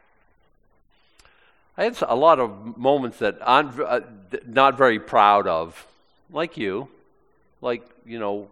[1.77, 3.99] I had a lot of moments that I'm uh,
[4.47, 5.85] not very proud of,
[6.31, 6.89] like you
[7.63, 8.49] Like, you know,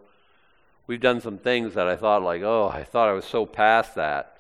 [0.88, 3.96] we've done some things that I thought, like, oh, I thought I was so past
[3.96, 4.38] that.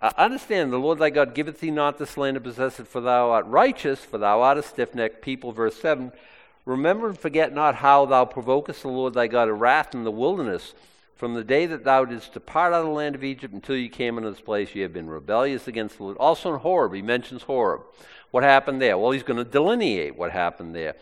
[0.00, 3.00] Uh, understand, the Lord thy God giveth thee not this land to possess it, for
[3.00, 5.52] thou art righteous, for thou art a stiff necked people.
[5.52, 6.12] Verse 7
[6.64, 10.10] Remember and forget not how thou provokest the Lord thy God to wrath in the
[10.10, 10.72] wilderness.
[11.16, 13.90] From the day that thou didst depart out of the land of Egypt until you
[13.90, 16.16] came into this place, you have been rebellious against the Lord.
[16.18, 17.82] Also in Horeb, he mentions Horeb.
[18.30, 18.96] What happened there?
[18.96, 20.94] Well, he's going to delineate what happened there.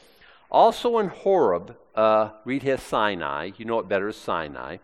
[0.51, 3.51] Also in Horeb, uh, read here Sinai.
[3.57, 4.79] You know it better as Sinai.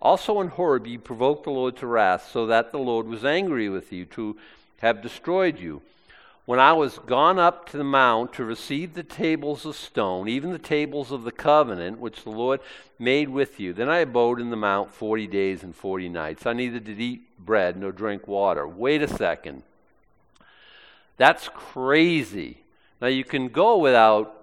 [0.00, 3.68] Also in Horeb, you provoked the Lord to wrath, so that the Lord was angry
[3.68, 4.36] with you to
[4.80, 5.82] have destroyed you.
[6.44, 10.52] When I was gone up to the mount to receive the tables of stone, even
[10.52, 12.60] the tables of the covenant which the Lord
[13.00, 16.46] made with you, then I abode in the mount forty days and forty nights.
[16.46, 18.68] I neither did eat bread nor drink water.
[18.68, 19.64] Wait a second.
[21.16, 22.58] That's crazy.
[23.00, 24.35] Now you can go without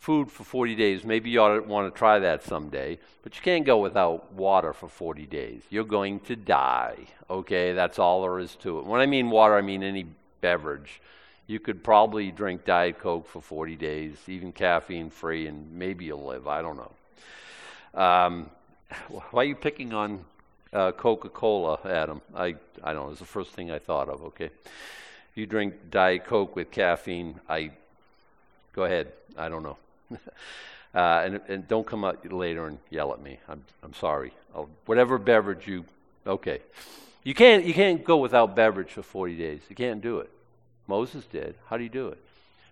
[0.00, 1.04] food for 40 days.
[1.04, 4.72] Maybe you ought to want to try that someday, but you can't go without water
[4.72, 5.60] for 40 days.
[5.68, 6.96] You're going to die.
[7.28, 8.86] Okay, that's all there is to it.
[8.86, 10.06] When I mean water, I mean any
[10.40, 11.02] beverage.
[11.46, 16.24] You could probably drink Diet Coke for 40 days, even caffeine free, and maybe you'll
[16.24, 16.48] live.
[16.48, 18.00] I don't know.
[18.00, 18.50] Um,
[19.08, 20.24] why are you picking on
[20.72, 22.22] uh, Coca Cola, Adam?
[22.34, 23.10] I, I don't know.
[23.10, 24.50] It's the first thing I thought of, okay?
[25.34, 27.72] You drink Diet Coke with caffeine, I
[28.72, 29.12] go ahead.
[29.36, 29.76] I don't know.
[30.94, 33.38] uh, and, and don't come up later and yell at me.
[33.48, 34.32] I'm, I'm sorry.
[34.54, 35.84] I'll, whatever beverage you,
[36.26, 36.60] okay.
[37.22, 39.60] You can't, you can't go without beverage for 40 days.
[39.68, 40.30] You can't do it.
[40.86, 41.54] Moses did.
[41.66, 42.18] How do you do it?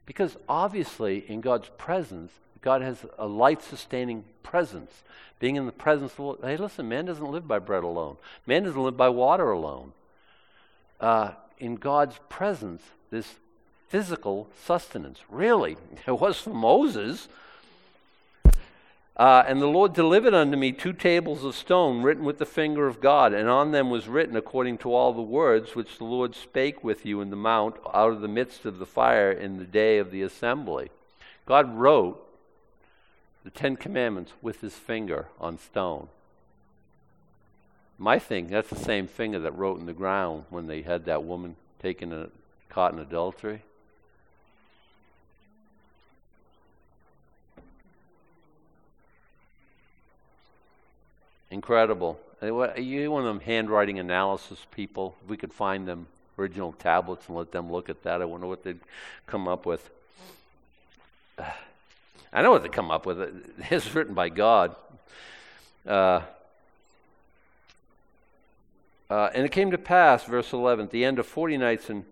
[0.07, 4.91] Because obviously, in God's presence, God has a life sustaining presence.
[5.39, 6.39] Being in the presence of the Lord.
[6.43, 9.93] Hey, listen, man doesn't live by bread alone, man doesn't live by water alone.
[11.01, 13.35] Uh, in God's presence, this
[13.89, 15.21] physical sustenance.
[15.29, 17.29] Really, it was for Moses.
[19.17, 22.87] Uh, and the Lord delivered unto me two tables of stone written with the finger
[22.87, 26.37] of God, and on them was written according to all the words which the Lord
[26.37, 29.65] spake with you in the mount out of the midst of the fire in the
[29.65, 30.91] day of the assembly.
[31.47, 32.25] God wrote
[33.43, 36.09] the Ten Commandments with his finger on stone.
[37.99, 41.25] My thing, that's the same finger that wrote in the ground when they had that
[41.25, 42.31] woman taken and
[42.69, 43.63] caught in adultery.
[51.51, 52.19] Incredible.
[52.43, 55.17] You one of them handwriting analysis people?
[55.25, 56.07] If we could find them
[56.39, 58.81] original tablets and let them look at that, I wonder what they'd
[59.27, 59.89] come up with.
[62.33, 63.19] I know what they'd come up with.
[63.71, 64.77] It's written by God.
[65.87, 66.21] Uh,
[69.11, 72.05] uh, and it came to pass, verse 11, at the end of 40 nights and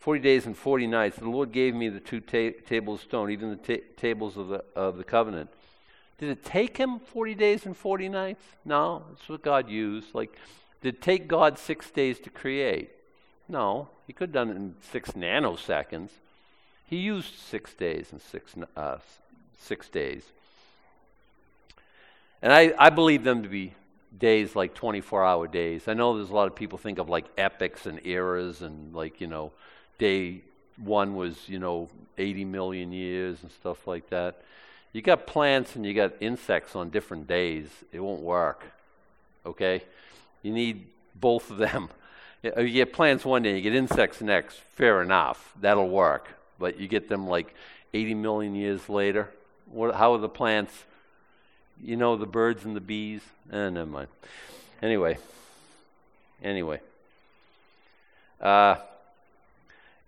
[0.00, 3.30] 40 days and 40 nights, the Lord gave me the two ta- tables of stone,
[3.30, 5.48] even the ta- tables of the, of the covenant.
[6.22, 8.44] Did it take him 40 days and 40 nights?
[8.64, 10.14] No, that's what God used.
[10.14, 10.32] Like,
[10.80, 12.90] did it take God six days to create?
[13.48, 16.10] No, he could have done it in six nanoseconds.
[16.86, 18.98] He used six days and six, uh,
[19.58, 20.22] six days.
[22.40, 23.74] And I, I believe them to be
[24.16, 25.88] days like 24 hour days.
[25.88, 29.20] I know there's a lot of people think of like epochs and eras and like,
[29.20, 29.50] you know,
[29.98, 30.42] day
[30.76, 34.40] one was, you know, 80 million years and stuff like that.
[34.92, 37.66] You got plants and you got insects on different days.
[37.92, 38.64] It won't work.
[39.46, 39.82] Okay?
[40.42, 41.88] You need both of them.
[42.44, 44.56] You get plants one day, you get insects next.
[44.74, 45.52] Fair enough.
[45.60, 46.26] That'll work.
[46.58, 47.54] But you get them like
[47.94, 49.30] 80 million years later.
[49.70, 50.72] What, how are the plants?
[51.80, 53.20] You know, the birds and the bees?
[53.52, 54.08] Eh, never mind.
[54.82, 55.18] Anyway.
[56.42, 56.80] Anyway.
[58.40, 58.74] Uh,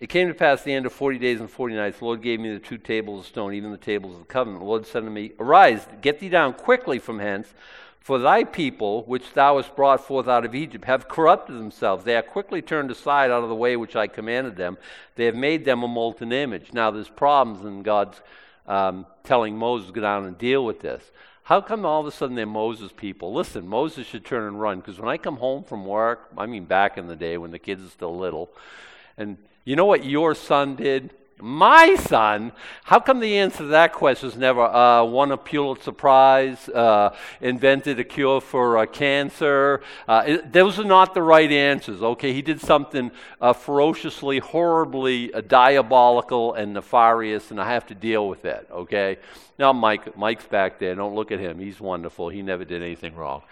[0.00, 2.40] it came to pass the end of forty days and forty nights, the Lord gave
[2.40, 4.60] me the two tables of stone, even the tables of the covenant.
[4.60, 7.54] The Lord said to me, Arise, get thee down quickly from hence,
[8.00, 12.04] for thy people, which thou hast brought forth out of Egypt, have corrupted themselves.
[12.04, 14.76] They have quickly turned aside out of the way which I commanded them.
[15.14, 16.74] They have made them a molten image.
[16.74, 18.20] Now there's problems in God's
[18.66, 21.12] um, telling Moses to go down and deal with this.
[21.44, 23.32] How come all of a sudden they're Moses people?
[23.32, 26.64] Listen, Moses should turn and run because when I come home from work, I mean
[26.64, 28.50] back in the day when the kids are still little,
[29.16, 31.10] and you know what your son did?
[31.40, 32.52] My son?
[32.84, 37.14] How come the answer to that question is never uh, won a Pulitzer Prize, uh,
[37.40, 39.82] invented a cure for uh, cancer?
[40.06, 42.32] Uh, it, those are not the right answers, okay?
[42.32, 48.28] He did something uh, ferociously, horribly uh, diabolical and nefarious, and I have to deal
[48.28, 49.18] with that, okay?
[49.58, 50.94] Now, Mike, Mike's back there.
[50.94, 51.58] Don't look at him.
[51.58, 52.28] He's wonderful.
[52.28, 53.42] He never did anything wrong.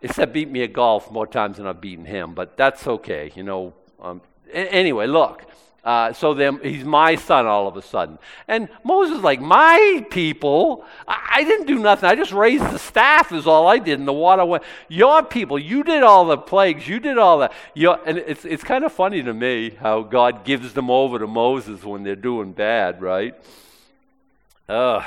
[0.00, 3.32] except beat me at golf more times than I've beaten him, but that's okay.
[3.34, 4.20] You know, um,
[4.54, 5.44] anyway, look.
[5.84, 8.18] Uh, so then he's my son all of a sudden.
[8.48, 12.08] And Moses like, my people, I, I, didn't do nothing.
[12.08, 14.62] I just raised the staff is all I did, and the water went.
[14.88, 16.88] Your people, you did all the plagues.
[16.88, 17.52] You did all that.
[17.74, 21.26] Your, and it's, it's kind of funny to me how God gives them over to
[21.26, 23.34] Moses when they're doing bad, right?
[24.66, 25.04] Uh,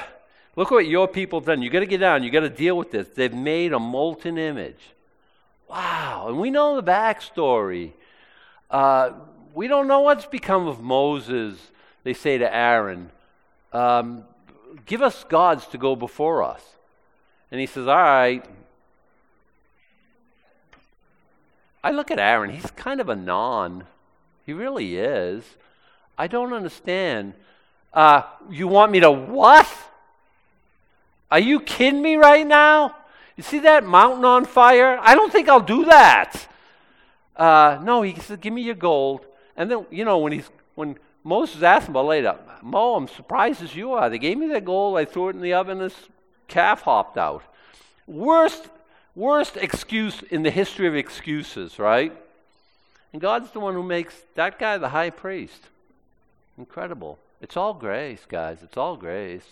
[0.55, 1.63] look what your people have done.
[1.63, 2.21] You got to get down.
[2.21, 3.07] You got to deal with this.
[3.07, 4.79] They've made a molten image.
[5.67, 6.25] Wow.
[6.27, 7.93] And we know the backstory.
[8.69, 9.11] Uh,
[9.57, 11.57] we don't know what's become of Moses,
[12.03, 13.09] they say to Aaron.
[13.73, 14.23] Um,
[14.85, 16.61] give us gods to go before us.
[17.49, 18.45] And he says, All right.
[21.83, 23.85] I look at Aaron, he's kind of a non.
[24.45, 25.43] He really is.
[26.19, 27.33] I don't understand.
[27.91, 29.67] Uh, you want me to what?
[31.31, 32.95] Are you kidding me right now?
[33.35, 34.99] You see that mountain on fire?
[35.01, 36.47] I don't think I'll do that.
[37.35, 39.25] Uh, no, he said, Give me your gold.
[39.57, 43.61] And then, you know, when he's when Moses asked him about later, Mo, I'm surprised
[43.61, 44.09] as you are.
[44.09, 45.95] They gave me that gold, I threw it in the oven, this
[46.47, 47.43] calf hopped out.
[48.05, 48.69] Worst,
[49.15, 52.15] worst excuse in the history of excuses, right?
[53.11, 55.61] And God's the one who makes that guy the high priest.
[56.57, 57.17] Incredible.
[57.41, 58.59] It's all grace, guys.
[58.63, 59.45] It's all grace.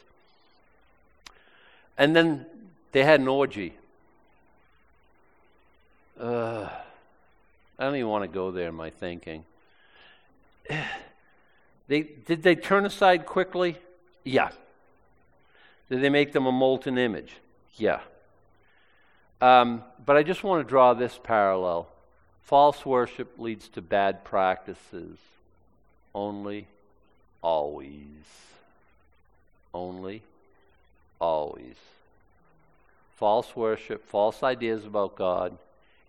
[1.98, 2.46] And then
[2.92, 3.74] they had an orgy.
[6.20, 6.70] Uh,
[7.78, 9.44] I don't even want to go there in my thinking.
[11.88, 13.78] They, did they turn aside quickly?
[14.24, 14.50] Yeah.
[15.88, 17.34] Did they make them a molten image?
[17.76, 18.00] Yeah.
[19.40, 21.88] Um, but I just want to draw this parallel.
[22.42, 25.18] False worship leads to bad practices.
[26.14, 26.68] Only,
[27.42, 27.92] always.
[29.74, 30.22] Only,
[31.20, 31.76] always.
[33.18, 35.58] False worship, false ideas about God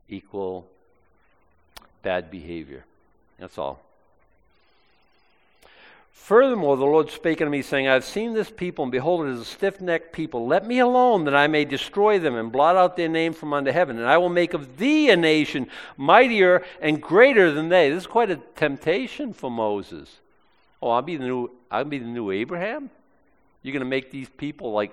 [0.08, 0.66] equal
[2.02, 2.84] bad behavior.
[3.38, 3.80] That's all.
[6.16, 9.30] Furthermore, the Lord spake unto me, saying, I have seen this people, and behold, it
[9.30, 10.48] is a stiff necked people.
[10.48, 13.70] Let me alone, that I may destroy them, and blot out their name from under
[13.70, 13.96] heaven.
[13.96, 17.90] And I will make of thee a nation mightier and greater than they.
[17.90, 20.18] This is quite a temptation for Moses.
[20.82, 22.90] Oh, I'll be the new, I'll be the new Abraham?
[23.62, 24.92] You're going to make these people like,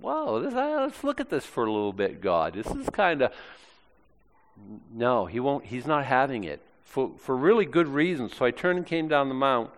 [0.00, 2.54] wow, uh, let's look at this for a little bit, God.
[2.54, 3.32] This is kind of,
[4.94, 8.36] no, he won't, he's not having it for, for really good reasons.
[8.36, 9.70] So I turned and came down the mount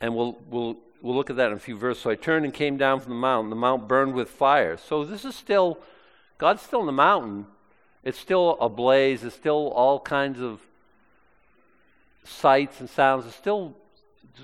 [0.00, 2.02] and we'll, we'll, we'll look at that in a few verses.
[2.02, 3.50] So I turned and came down from the mountain.
[3.50, 4.76] The mount burned with fire.
[4.76, 5.78] So this is still,
[6.38, 7.46] God's still in the mountain.
[8.04, 9.24] It's still ablaze.
[9.24, 10.60] It's still all kinds of
[12.24, 13.26] sights and sounds.
[13.26, 13.74] It's still,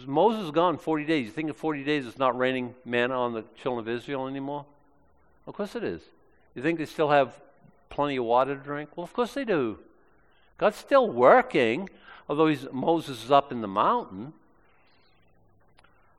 [0.07, 1.27] Moses is gone 40 days.
[1.27, 4.65] You think in 40 days it's not raining manna on the children of Israel anymore?
[5.47, 6.01] Of course it is.
[6.55, 7.41] You think they still have
[7.91, 8.91] plenty of water to drink?
[8.97, 9.79] Well, of course they do.
[10.59, 11.91] God's still working,
[12.29, 14.33] although Moses is up in the mountain.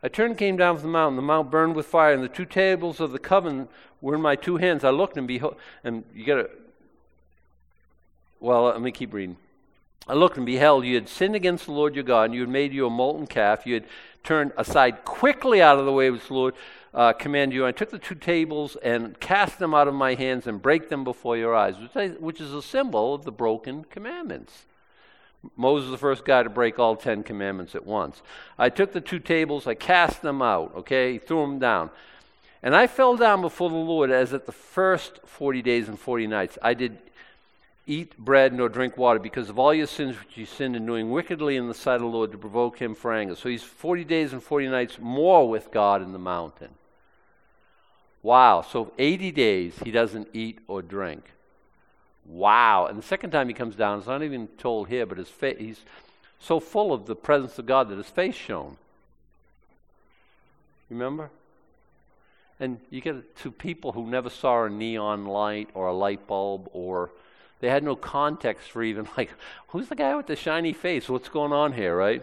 [0.04, 1.16] I turned and came down from the mountain.
[1.16, 4.36] The mount burned with fire, and the two tables of the covenant were in my
[4.36, 4.84] two hands.
[4.84, 6.50] I looked and behold, and you got to.
[8.42, 9.38] Well, let me keep reading.
[10.06, 12.50] I looked and beheld, you had sinned against the Lord your God, and you had
[12.50, 13.66] made you a molten calf.
[13.66, 13.86] You had
[14.22, 16.56] turned aside quickly out of the way which the Lord
[16.94, 17.66] uh, commanded you.
[17.66, 21.06] I took the two tables and cast them out of my hands and break them
[21.06, 21.76] before your eyes,
[22.20, 24.66] which is a symbol of the broken commandments.
[25.56, 28.21] Moses is the first guy to break all Ten Commandments at once.
[28.58, 31.89] I took the two tables, I cast them out, okay, threw them down.
[32.62, 36.27] And I fell down before the Lord as at the first 40 days and 40
[36.27, 36.58] nights.
[36.62, 36.97] I did
[37.86, 41.12] eat bread nor drink water because of all your sins which you sinned in doing
[41.12, 43.36] wickedly in the sight of the Lord to provoke him for anger.
[43.36, 46.69] So he's 40 days and 40 nights more with God in the mountain.
[48.21, 48.62] Wow.
[48.62, 51.33] So 80 days he doesn't eat or drink.
[52.25, 52.88] Wow.
[52.88, 55.57] And the second time he comes down, it's not even told here, but his face,
[55.59, 55.81] he's
[56.39, 58.77] so full of the presence of God that his face shone.
[60.89, 61.29] Remember?
[62.59, 66.69] And you get to people who never saw a neon light or a light bulb
[66.71, 67.12] or
[67.59, 69.31] they had no context for even like,
[69.69, 71.09] who's the guy with the shiny face?
[71.09, 72.21] What's going on here, right?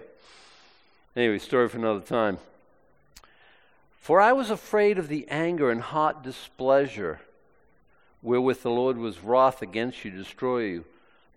[1.16, 2.38] Anyway, story for another time.
[4.00, 7.20] For I was afraid of the anger and hot displeasure
[8.22, 10.84] wherewith the Lord was wroth against you destroy you.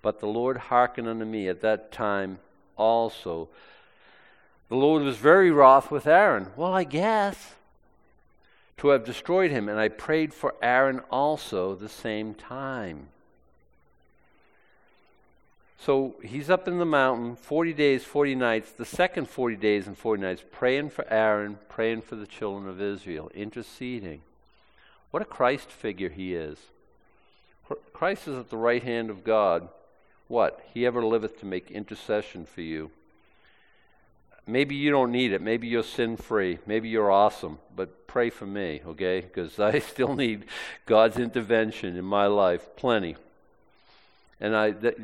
[0.01, 2.39] But the Lord hearkened unto me at that time
[2.75, 3.47] also.
[4.69, 6.47] The Lord was very wroth with Aaron.
[6.55, 7.53] Well, I guess.
[8.77, 9.69] To have destroyed him.
[9.69, 13.07] And I prayed for Aaron also the same time.
[15.79, 19.97] So he's up in the mountain 40 days, 40 nights, the second 40 days and
[19.97, 24.21] 40 nights, praying for Aaron, praying for the children of Israel, interceding.
[25.13, 26.57] What a Christ figure he is.
[27.93, 29.69] Christ is at the right hand of God,
[30.27, 30.59] What?
[30.73, 32.89] He ever liveth to make intercession for you.
[34.47, 35.39] Maybe you don't need it.
[35.39, 36.57] Maybe you're sin free.
[36.65, 37.59] Maybe you're awesome.
[37.75, 39.21] But pray for me, okay?
[39.21, 40.45] Because I still need
[40.87, 43.15] God's intervention in my life, plenty.
[44.41, 44.95] And I that,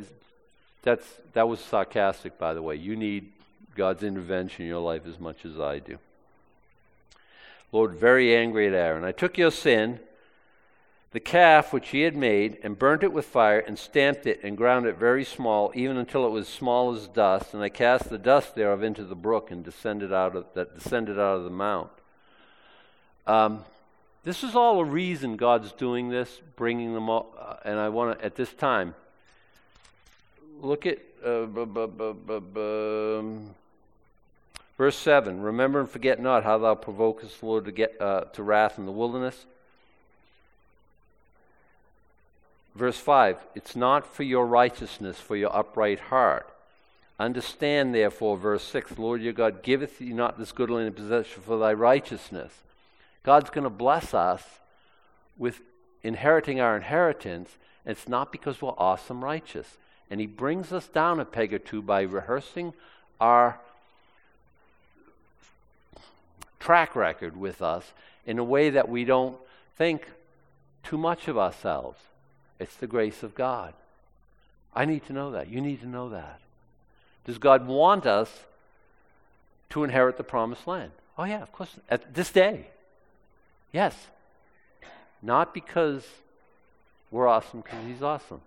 [0.81, 2.77] that's that was sarcastic, by the way.
[2.77, 3.31] You need
[3.75, 5.99] God's intervention in your life as much as I do.
[7.71, 9.03] Lord, very angry at Aaron.
[9.03, 9.99] I took your sin,
[11.11, 14.57] the calf which he had made, and burnt it with fire, and stamped it, and
[14.57, 17.53] ground it very small, even until it was small as dust.
[17.53, 21.19] And I cast the dust thereof into the brook, and descended out of that descended
[21.19, 21.91] out of the mount.
[23.27, 23.63] Um,
[24.23, 27.33] this is all a reason God's doing this, bringing them all.
[27.39, 28.95] Uh, and I want to, at this time,
[30.61, 33.55] look at uh, um,
[34.79, 35.41] verse 7.
[35.41, 38.85] Remember and forget not how thou provokest the Lord to, get, uh, to wrath in
[38.85, 39.45] the wilderness.
[42.73, 46.49] Verse 5 It's not for your righteousness, for your upright heart.
[47.19, 51.43] Understand, therefore, verse 6 Lord your God giveth thee not this good land in possession
[51.43, 52.53] for thy righteousness.
[53.23, 54.43] God's going to bless us
[55.37, 55.59] with
[56.03, 57.49] inheriting our inheritance,
[57.85, 59.77] and it's not because we're awesome righteous.
[60.09, 62.73] And He brings us down a peg or two by rehearsing
[63.19, 63.59] our
[66.59, 67.93] track record with us
[68.25, 69.37] in a way that we don't
[69.77, 70.05] think
[70.83, 71.99] too much of ourselves.
[72.59, 73.73] It's the grace of God.
[74.75, 75.49] I need to know that.
[75.49, 76.39] You need to know that.
[77.25, 78.29] Does God want us
[79.69, 80.91] to inherit the promised land?
[81.17, 81.71] Oh, yeah, of course.
[81.89, 82.67] At this day.
[83.71, 83.95] Yes.
[85.21, 86.05] Not because
[87.11, 88.41] we're awesome, because He's awesome.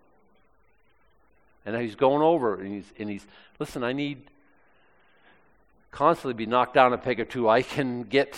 [1.65, 3.27] And He's going over and He's, and he's
[3.59, 4.23] listen, I need
[5.93, 7.49] constantly be knocked down a peg or two.
[7.49, 8.37] I can get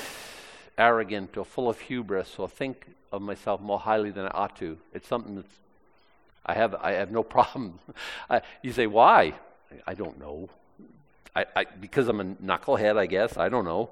[0.77, 4.77] arrogant or full of hubris or think of myself more highly than I ought to.
[4.93, 5.55] It's something that's
[6.47, 7.79] I have, I have no problem.
[8.29, 9.35] I, you say, why?
[9.87, 10.49] I don't know.
[11.35, 13.37] I, I, because I'm a knucklehead, I guess.
[13.37, 13.91] I don't know.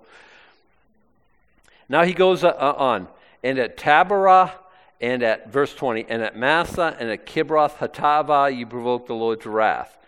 [1.89, 3.09] Now he goes uh, uh on.
[3.43, 4.53] And at Taberah,
[5.01, 9.41] and at verse 20, and at Massah, and at Kibroth Hattaavah, you provoked the Lord
[9.41, 9.99] to wrath.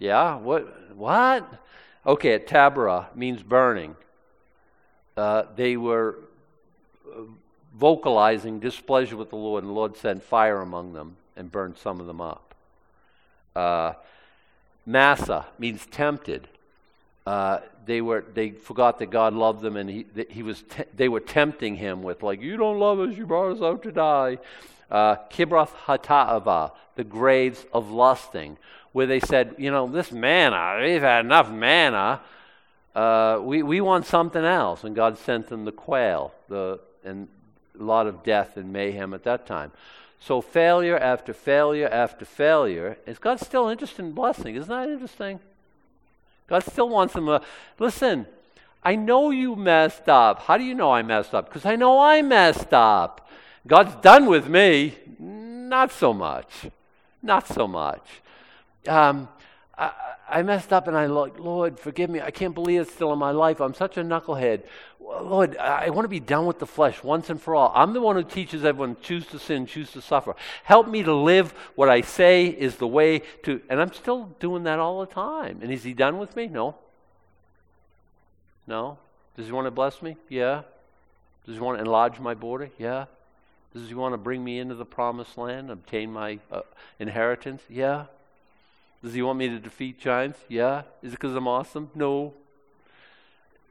[0.00, 0.36] Yeah?
[0.36, 0.96] What?
[0.96, 1.48] What?
[2.04, 3.94] Okay, at Taberah means burning.
[5.16, 6.16] Uh, they were
[7.06, 7.20] uh,
[7.76, 12.00] vocalizing displeasure with the Lord, and the Lord sent fire among them and burned some
[12.00, 12.54] of them up.
[13.54, 13.92] Uh,
[14.86, 16.48] Massah means tempted.
[17.26, 21.08] Uh, they were they forgot that God loved them, and he he was te- they
[21.08, 24.38] were tempting him with like you don't love us, you brought us out to die.
[24.90, 28.56] Uh, Kibroth Hattaavah, the graves of lusting,
[28.92, 32.20] where they said, you know, this manna, we've had enough manna.
[32.94, 37.28] Uh, we we want something else, and God sent them the quail, the and
[37.78, 39.70] a lot of death and mayhem at that time.
[40.20, 44.54] So failure after failure after failure, is God still interested in blessing?
[44.56, 45.40] Isn't that interesting?
[46.46, 47.40] God still wants them to
[47.78, 48.26] listen.
[48.82, 50.40] I know you messed up.
[50.40, 51.48] How do you know I messed up?
[51.48, 53.28] Because I know I messed up.
[53.66, 54.94] God's done with me.
[55.18, 56.66] Not so much.
[57.22, 58.02] Not so much.
[58.86, 59.28] Um,
[59.76, 59.92] I,
[60.28, 62.20] I messed up and I like, Lord, forgive me.
[62.20, 63.60] I can't believe it's still in my life.
[63.60, 64.62] I'm such a knucklehead.
[65.00, 67.72] Lord, I want to be done with the flesh once and for all.
[67.74, 70.36] I'm the one who teaches everyone choose to sin, choose to suffer.
[70.62, 73.60] Help me to live what I say is the way to.
[73.68, 75.60] And I'm still doing that all the time.
[75.62, 76.46] And is He done with me?
[76.46, 76.76] No.
[78.66, 78.98] No.
[79.36, 80.16] Does He want to bless me?
[80.28, 80.62] Yeah.
[81.44, 82.70] Does He want to enlarge my border?
[82.78, 83.06] Yeah.
[83.74, 86.60] Does He want to bring me into the promised land, obtain my uh,
[87.00, 87.62] inheritance?
[87.68, 88.06] Yeah.
[89.02, 90.38] Does He want me to defeat giants?
[90.48, 90.82] Yeah.
[91.02, 91.90] Is it because I'm awesome?
[91.94, 92.34] No.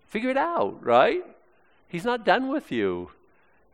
[0.08, 1.24] Figure it out, right?
[1.88, 3.12] He's not done with you.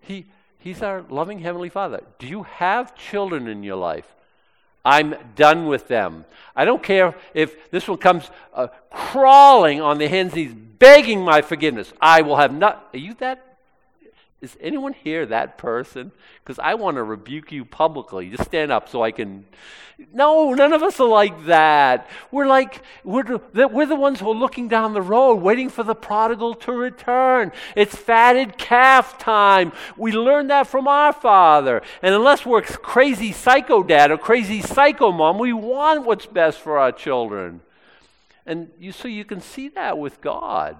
[0.01, 0.25] He,
[0.59, 2.03] he's our loving Heavenly Father.
[2.19, 4.15] Do you have children in your life?
[4.83, 6.25] I'm done with them.
[6.55, 11.21] I don't care if this one comes uh, crawling on the hands and knees, begging
[11.21, 11.91] my forgiveness.
[11.99, 12.89] I will have not.
[12.93, 13.44] Are you that
[14.41, 16.11] is anyone here that person?
[16.43, 18.29] Because I want to rebuke you publicly.
[18.29, 19.45] Just stand up so I can.
[20.13, 22.09] No, none of us are like that.
[22.31, 25.83] We're like, we're the, we're the ones who are looking down the road, waiting for
[25.83, 27.53] the prodigal to return.
[27.77, 29.71] It's fatted calf time.
[29.95, 31.81] We learned that from our father.
[32.01, 36.77] And unless we're crazy psycho dad or crazy psycho mom, we want what's best for
[36.77, 37.61] our children.
[38.45, 40.75] And you, so you can see that with God.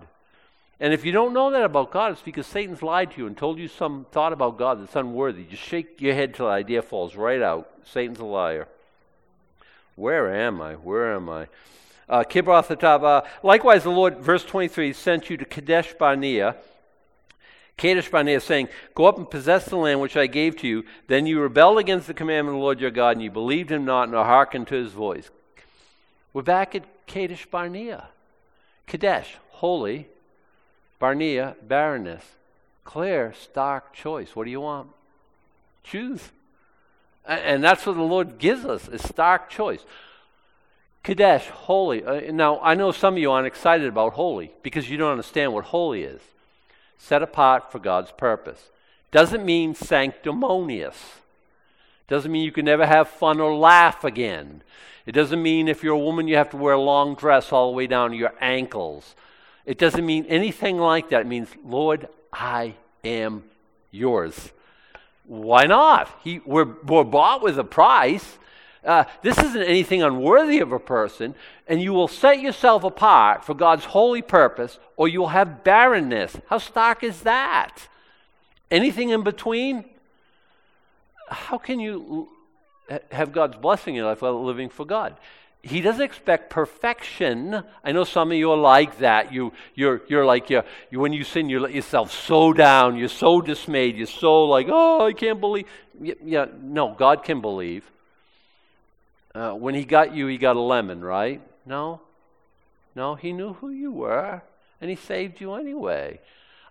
[0.80, 3.38] And if you don't know that about God, it's because Satan's lied to you and
[3.38, 5.43] told you some thought about God that's unworthy.
[5.43, 7.69] Just shake your head till the idea falls right out.
[7.86, 8.67] Satan's a liar.
[9.95, 10.73] Where am I?
[10.73, 11.47] Where am I?
[12.09, 13.26] Uh, Kibroth Hattaavah.
[13.41, 16.57] Likewise, the Lord, verse 23, sent you to Kadesh Barnea.
[17.78, 20.84] Kadesh Barnea saying, Go up and possess the land which I gave to you.
[21.07, 23.86] Then you rebelled against the commandment of the Lord your God, and you believed him
[23.86, 25.30] not, nor hearkened to his voice.
[26.34, 28.09] We're back at Kadesh Barnea.
[28.88, 30.09] Kadesh, holy.
[31.00, 32.24] Barnea, barrenness.
[32.84, 34.36] Clear, stark choice.
[34.36, 34.89] What do you want?
[35.84, 36.32] Choose.
[37.26, 39.84] And that's what the Lord gives us, a stark choice.
[41.04, 42.04] Kadesh, holy.
[42.04, 45.54] Uh, now, I know some of you aren't excited about holy because you don't understand
[45.54, 46.22] what holy is.
[46.98, 48.70] Set apart for God's purpose.
[49.12, 50.98] Doesn't mean sanctimonious.
[52.08, 54.62] Doesn't mean you can never have fun or laugh again.
[55.06, 57.72] It doesn't mean if you're a woman you have to wear a long dress all
[57.72, 59.16] the way down to your ankles.
[59.66, 61.22] It doesn't mean anything like that.
[61.22, 63.43] It means, Lord, I am
[63.91, 64.51] yours.
[65.26, 66.09] Why not?
[66.24, 68.38] He, we're, we're bought with a price.
[68.84, 71.34] Uh, this isn't anything unworthy of a person,
[71.68, 76.38] and you will set yourself apart for God's holy purpose, or you'll have barrenness.
[76.47, 77.88] How stark is that?
[78.70, 79.86] Anything in between?
[81.28, 82.30] How can you
[83.11, 85.16] have God's blessing in your life while living for God?
[85.66, 87.63] He doesn't expect perfection.
[87.84, 89.34] I know some of you are like that.
[89.34, 90.61] You, you're, you're like, you,
[90.91, 92.97] when you sin, you let yourself so down.
[92.97, 93.97] You're so dismayed.
[93.97, 95.66] You're so like, oh, I can't believe.
[95.99, 97.89] Yeah no, God can believe.
[99.34, 101.41] Uh, when he got you, he got a lemon, right?
[101.66, 101.99] No?
[102.95, 104.43] No, he knew who you were,
[104.80, 106.20] and he saved you anyway.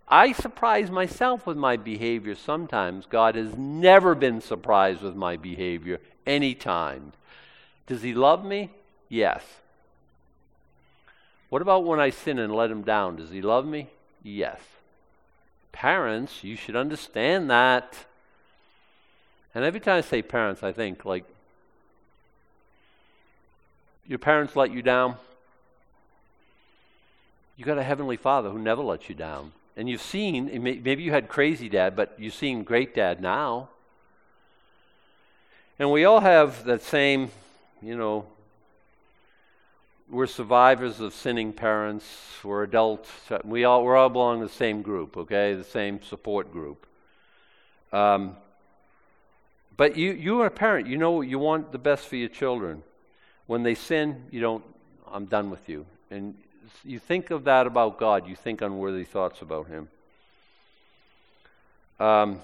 [0.06, 3.06] I surprise myself with my behavior sometimes.
[3.06, 7.12] God has never been surprised with my behavior any time.
[7.88, 8.70] Does he love me?
[9.08, 9.42] Yes.
[11.48, 13.16] What about when I sin and let him down?
[13.16, 13.88] Does he love me?
[14.22, 14.60] Yes.
[15.72, 18.06] Parents, you should understand that.
[19.54, 21.24] And every time I say parents, I think like
[24.06, 25.16] your parents let you down,
[27.56, 29.52] you got a heavenly father who never lets you down.
[29.76, 33.68] And you've seen, maybe you had crazy dad, but you've seen great dad now.
[35.78, 37.30] And we all have that same,
[37.82, 38.26] you know,
[40.14, 42.06] we're survivors of sinning parents,
[42.44, 43.10] we're adults,
[43.42, 46.86] we all, we're all belong to the same group, okay, the same support group.
[47.92, 48.36] Um,
[49.76, 52.84] but you, you are a parent, you know you want the best for your children.
[53.46, 54.64] When they sin, you don't,
[55.10, 55.84] I'm done with you.
[56.12, 56.36] And
[56.84, 59.88] you think of that about God, you think unworthy thoughts about Him.
[61.98, 62.40] Um,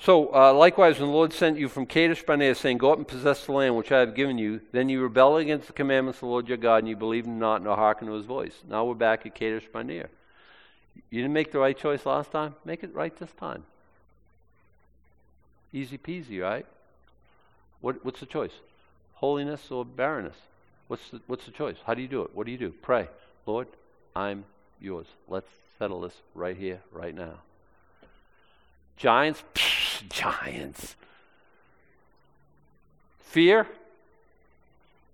[0.00, 3.08] so, uh, likewise, when the Lord sent you from Kadesh Barnea, saying, Go up and
[3.08, 6.20] possess the land which I have given you, then you rebel against the commandments of
[6.20, 8.54] the Lord your God, and you believe him not, nor hearken to his voice.
[8.68, 10.08] Now we're back at Kadesh Barnea.
[11.10, 12.54] You didn't make the right choice last time?
[12.64, 13.64] Make it right this time.
[15.72, 16.66] Easy peasy, right?
[17.80, 18.52] What, what's the choice?
[19.18, 20.36] holiness or barrenness?
[20.86, 21.76] What's the, what's the choice?
[21.84, 22.30] How do you do it?
[22.34, 22.70] What do you do?
[22.70, 23.08] Pray.
[23.46, 23.68] Lord,
[24.14, 24.44] I'm
[24.80, 25.06] yours.
[25.28, 27.34] Let's settle this right here, right now.
[28.96, 29.42] Giants?
[29.54, 29.77] Psh,
[30.08, 30.96] giants.
[33.20, 33.66] Fear?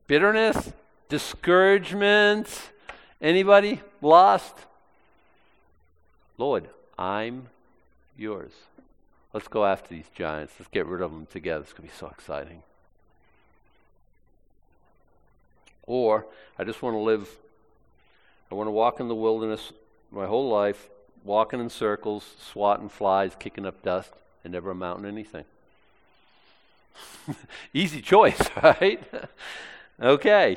[0.07, 0.73] Bitterness?
[1.09, 2.49] Discouragement?
[3.21, 4.55] Anybody lost?
[6.39, 6.69] Lord,
[6.99, 7.49] I'm
[8.17, 8.53] yours.
[9.33, 10.55] Let's go after these giants.
[10.59, 11.63] Let's get rid of them together.
[11.63, 12.63] It's going to be so exciting.
[15.87, 16.27] Or
[16.59, 17.29] I just want to live,
[18.51, 19.73] I want to walk in the wilderness
[20.11, 20.89] my whole life,
[21.25, 24.13] walking in circles, swatting flies, kicking up dust,
[24.49, 25.45] never amounting to anything.
[27.75, 29.03] Easy choice, right?
[30.01, 30.57] okay.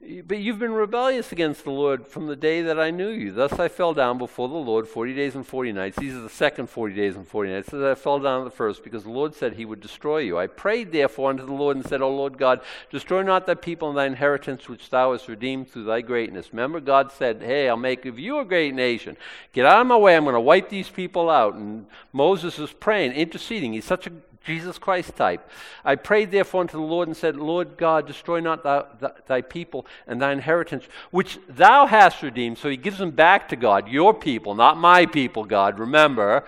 [0.00, 3.32] But you've been rebellious against the Lord from the day that I knew you.
[3.32, 5.96] Thus I fell down before the Lord 40 days and 40 nights.
[5.96, 7.70] These are the second 40 days and 40 nights.
[7.70, 10.38] So I fell down at the first because the Lord said he would destroy you.
[10.38, 13.88] I prayed therefore unto the Lord and said, O Lord God, destroy not thy people
[13.88, 16.52] and thy inheritance which thou hast redeemed through thy greatness.
[16.52, 19.16] Remember, God said, Hey, I'll make of you a great nation.
[19.52, 20.16] Get out of my way.
[20.16, 21.54] I'm going to wipe these people out.
[21.54, 23.72] And Moses is praying, interceding.
[23.72, 24.12] He's such a
[24.44, 25.48] Jesus Christ type.
[25.84, 28.84] I prayed therefore unto the Lord and said, Lord God, destroy not thy,
[29.26, 32.58] thy, people and thy inheritance, which thou hast redeemed.
[32.58, 36.44] So he gives them back to God, your people, not my people, God, remember.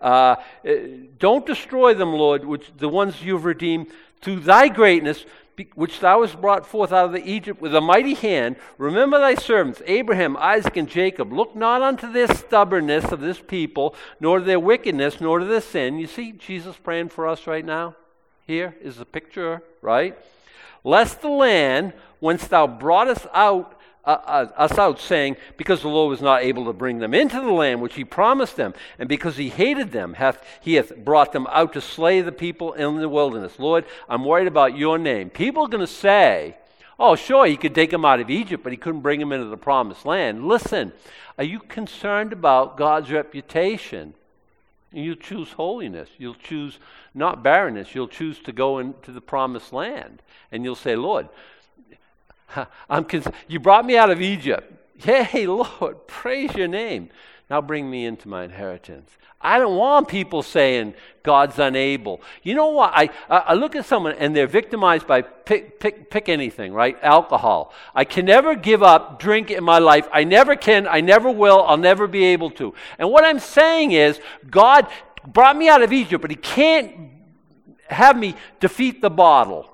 [0.00, 0.36] Uh,
[1.18, 3.88] don't destroy them, Lord, which the ones you've redeemed
[4.20, 5.24] through thy greatness,
[5.74, 9.82] which thou hast brought forth out of Egypt with a mighty hand, remember thy servants,
[9.86, 11.32] Abraham, Isaac, and Jacob.
[11.32, 15.60] Look not unto their stubbornness of this people, nor to their wickedness, nor to their
[15.60, 15.98] sin.
[15.98, 17.96] You see Jesus praying for us right now?
[18.46, 20.18] Here is the picture, right?
[20.84, 23.75] Lest the land whence thou broughtest out
[24.06, 27.40] Uh, uh, us out, saying, Because the Lord was not able to bring them into
[27.40, 31.32] the land which he promised them, and because he hated them, hath, he hath brought
[31.32, 33.58] them out to slay the people in the wilderness.
[33.58, 35.28] Lord, I'm worried about your name.
[35.28, 36.56] People are going to say,
[36.98, 39.46] Oh, sure, he could take them out of Egypt, but he couldn't bring them into
[39.48, 40.46] the promised land.
[40.46, 40.92] Listen,
[41.36, 44.14] are you concerned about God's reputation?
[44.92, 46.08] You'll choose holiness.
[46.16, 46.78] You'll choose
[47.12, 47.94] not barrenness.
[47.94, 50.22] You'll choose to go into the promised land.
[50.50, 51.28] And you'll say, Lord,
[52.88, 54.72] I'm cons- you brought me out of Egypt.
[55.04, 57.10] Yay, Lord, praise your name.
[57.48, 59.10] Now bring me into my inheritance.
[59.40, 62.20] I don't want people saying God's unable.
[62.42, 62.90] You know what?
[62.94, 66.98] I, I look at someone and they're victimized by pick, pick, pick anything, right?
[67.02, 67.72] Alcohol.
[67.94, 70.08] I can never give up drink in my life.
[70.12, 70.88] I never can.
[70.88, 71.62] I never will.
[71.62, 72.74] I'll never be able to.
[72.98, 74.18] And what I'm saying is,
[74.50, 74.88] God
[75.24, 77.10] brought me out of Egypt, but He can't
[77.88, 79.70] have me defeat the bottle.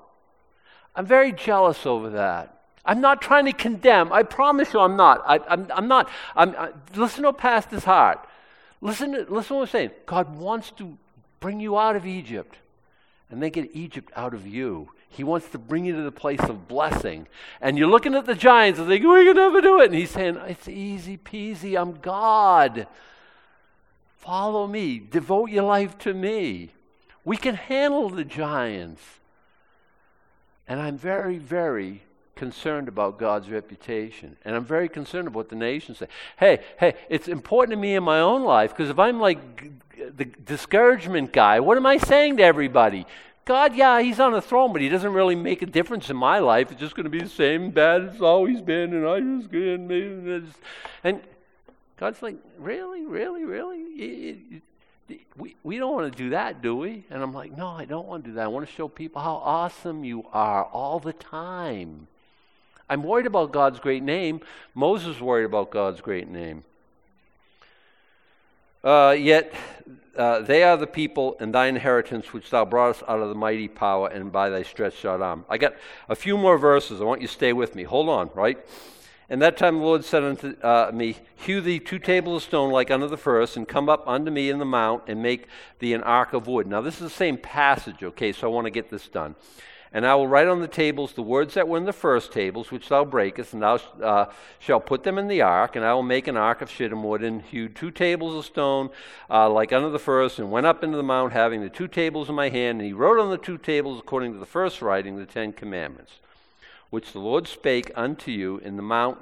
[0.95, 2.52] I'm very jealous over that.
[2.85, 4.11] I'm not trying to condemn.
[4.11, 5.23] I promise you I'm not.
[5.25, 5.39] I,
[5.77, 6.09] am not.
[6.35, 8.27] I'm, I, listen to Pastor's heart.
[8.81, 9.91] Listen to, listen to what I'm saying.
[10.05, 10.97] God wants to
[11.39, 12.57] bring you out of Egypt
[13.29, 14.89] and then get Egypt out of you.
[15.07, 17.27] He wants to bring you to the place of blessing.
[17.61, 19.85] And you're looking at the giants and thinking, we can never do it.
[19.85, 21.79] And he's saying, it's easy peasy.
[21.79, 22.87] I'm God.
[24.17, 24.99] Follow me.
[24.99, 26.71] Devote your life to me.
[27.23, 29.01] We can handle the giants.
[30.67, 32.03] And I'm very, very
[32.35, 34.37] concerned about God's reputation.
[34.43, 36.07] And I'm very concerned about what the nations say.
[36.37, 39.39] Hey, hey, it's important to me in my own life because if I'm like
[40.17, 43.05] the discouragement guy, what am I saying to everybody?
[43.45, 46.39] God, yeah, he's on the throne, but he doesn't really make a difference in my
[46.39, 46.71] life.
[46.71, 49.51] It's just going to be the same bad as it's always been, and I just
[49.51, 50.53] good.
[51.03, 51.21] And
[51.97, 54.61] God's like, really, really, really?
[55.35, 57.03] We, we don't want to do that, do we?
[57.09, 58.45] And I'm like, no, I don't want to do that.
[58.45, 62.07] I want to show people how awesome you are all the time.
[62.89, 64.41] I'm worried about God's great name.
[64.73, 66.63] Moses worried about God's great name.
[68.83, 69.53] Uh, yet
[70.17, 73.67] uh, they are the people and thy inheritance which thou broughtest out of the mighty
[73.67, 75.45] power and by thy stretched out arm.
[75.49, 75.73] I got
[76.09, 76.99] a few more verses.
[76.99, 77.83] I want you to stay with me.
[77.83, 78.57] Hold on, right?
[79.29, 82.71] And that time the Lord said unto uh, me, Hew thee two tables of stone
[82.71, 85.47] like unto the first, and come up unto me in the mount, and make
[85.79, 86.67] thee an ark of wood.
[86.67, 89.35] Now, this is the same passage, okay, so I want to get this done.
[89.95, 92.71] And I will write on the tables the words that were in the first tables,
[92.71, 94.25] which thou breakest, and thou uh,
[94.57, 95.75] shalt put them in the ark.
[95.75, 98.89] And I will make an ark of shittim wood, and hewed two tables of stone,
[99.29, 102.27] uh, like unto the first, and went up into the mount, having the two tables
[102.27, 102.79] in my hand.
[102.79, 106.13] And he wrote on the two tables, according to the first writing, the Ten Commandments,
[106.89, 109.19] which the Lord spake unto you in the mount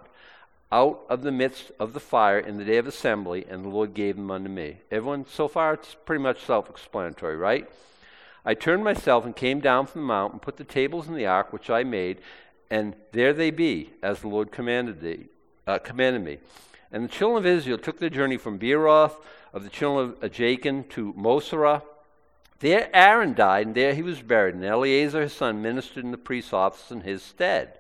[0.72, 3.94] out of the midst of the fire in the day of assembly, and the Lord
[3.94, 4.78] gave them unto me.
[4.90, 7.70] Everyone, so far, it's pretty much self explanatory, right?
[8.46, 11.28] I turned myself and came down from the mount and put the tables in the
[11.28, 12.20] ark which I made,
[12.70, 15.26] and there they be, as the Lord commanded, thee,
[15.68, 16.40] uh, commanded me.
[16.92, 19.16] And the children of Israel took their journey from Beeroth
[19.54, 21.84] of the children of Jachin to Mosera.
[22.60, 26.18] There Aaron died, and there he was buried, and Eleazar his son ministered in the
[26.18, 27.78] priest's office in his stead.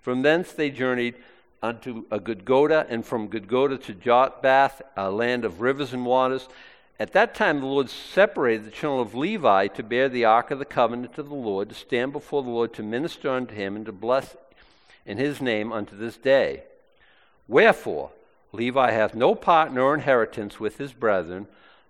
[0.00, 1.16] From thence they journeyed
[1.62, 6.48] unto a Gudgoda, and from Gudgoda to Jotbath, a land of rivers and waters.
[7.00, 10.58] At that time, the Lord separated the children of Levi to bear the ark of
[10.58, 13.86] the covenant of the Lord, to stand before the Lord, to minister unto him, and
[13.86, 14.36] to bless
[15.06, 16.64] in his name unto this day.
[17.48, 18.10] Wherefore,
[18.52, 21.46] Levi hath no part nor inheritance with his brethren.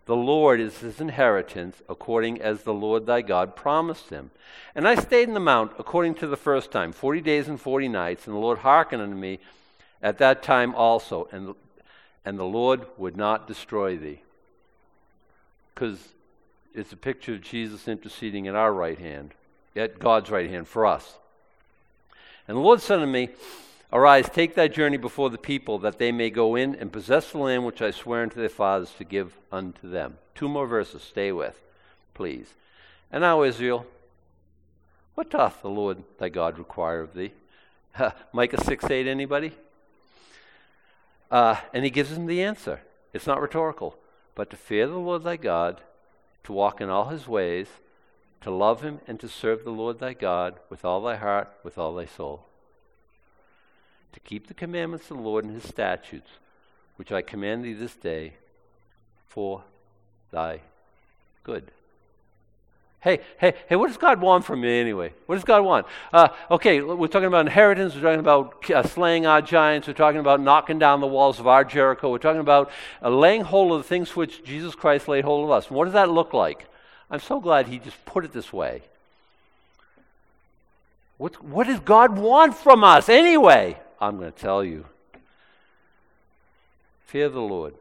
[0.06, 4.30] The Lord is his inheritance, according as the Lord thy God promised him.
[4.76, 7.88] And I stayed in the mount according to the first time, forty days and forty
[7.88, 9.40] nights, and the Lord hearkened unto me
[10.00, 11.56] at that time also, and,
[12.24, 14.22] and the Lord would not destroy thee
[15.74, 16.08] because
[16.74, 19.34] it's a picture of Jesus interceding at our right hand,
[19.74, 21.18] at God's right hand for us.
[22.46, 23.30] And the Lord said to me,
[23.92, 27.38] Arise, take thy journey before the people, that they may go in and possess the
[27.38, 30.18] land which I swear unto their fathers to give unto them.
[30.36, 31.60] Two more verses, stay with,
[32.14, 32.54] please.
[33.10, 33.86] And now, Israel,
[35.16, 37.32] what doth the Lord thy God require of thee?
[38.32, 39.52] Micah 6 8, anybody?
[41.30, 42.80] Uh, and he gives them the answer.
[43.12, 43.96] It's not rhetorical
[44.40, 45.82] but to fear the Lord thy God,
[46.44, 47.66] to walk in all his ways,
[48.40, 51.76] to love him and to serve the Lord thy God with all thy heart, with
[51.76, 52.46] all thy soul.
[54.14, 56.30] To keep the commandments of the Lord and his statutes,
[56.96, 58.32] which I command thee this day,
[59.28, 59.62] for
[60.30, 60.62] thy
[61.44, 61.70] good.
[63.02, 65.14] Hey, hey, hey, what does God want from me anyway?
[65.24, 65.86] What does God want?
[66.12, 67.94] Uh, okay, we're talking about inheritance.
[67.94, 69.88] We're talking about uh, slaying our giants.
[69.88, 72.10] We're talking about knocking down the walls of our Jericho.
[72.10, 72.70] We're talking about
[73.02, 75.70] uh, laying hold of the things which Jesus Christ laid hold of us.
[75.70, 76.66] What does that look like?
[77.10, 78.82] I'm so glad he just put it this way.
[81.16, 83.78] What, what does God want from us anyway?
[83.98, 84.84] I'm going to tell you.
[87.06, 87.74] Fear the Lord.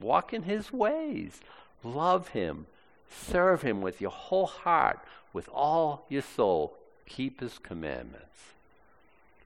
[0.00, 1.40] Walk in his ways.
[1.84, 2.66] Love him
[3.10, 5.00] Serve Him with your whole heart,
[5.32, 6.76] with all your soul.
[7.06, 8.26] keep his commandments.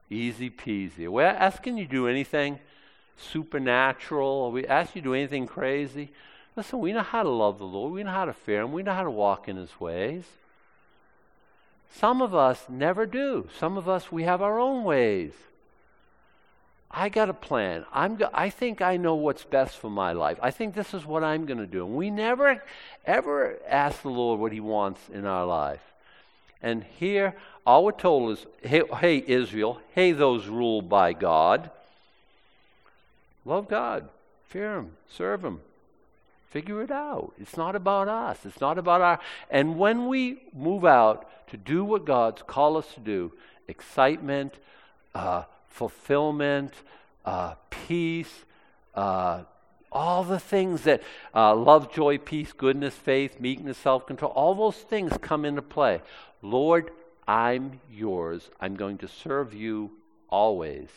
[0.09, 1.09] Easy peasy.
[1.09, 2.59] We're we asking you to do anything
[3.17, 4.51] supernatural?
[4.51, 6.11] We asking you to do anything crazy?
[6.57, 7.93] Listen, we know how to love the Lord.
[7.93, 8.73] We know how to fear Him.
[8.73, 10.25] We know how to walk in His ways.
[11.93, 13.49] Some of us never do.
[13.59, 15.33] Some of us, we have our own ways.
[16.91, 17.85] I got a plan.
[17.93, 20.39] I'm go- I think I know what's best for my life.
[20.43, 21.87] I think this is what I'm going to do.
[21.87, 22.63] And we never,
[23.07, 25.83] ever ask the Lord what He wants in our life.
[26.63, 31.71] And here, all we're told is, hey, hey Israel, hey, those ruled by God,
[33.45, 34.09] love God,
[34.49, 35.61] fear Him, serve Him,
[36.51, 37.33] figure it out.
[37.41, 38.45] It's not about us.
[38.45, 39.21] It's not about our.
[39.49, 43.33] And when we move out to do what God's called us to do,
[43.69, 44.55] excitement,
[45.15, 46.75] uh, fulfillment,
[47.25, 48.45] uh, peace,
[48.95, 49.43] uh,
[49.91, 51.03] all the things that
[51.35, 56.01] uh, love, joy, peace, goodness, faith, meekness, self control, all those things come into play.
[56.43, 56.91] Lord,
[57.27, 58.51] I'm yours.
[58.61, 59.91] I'm going to serve you
[60.29, 60.89] always.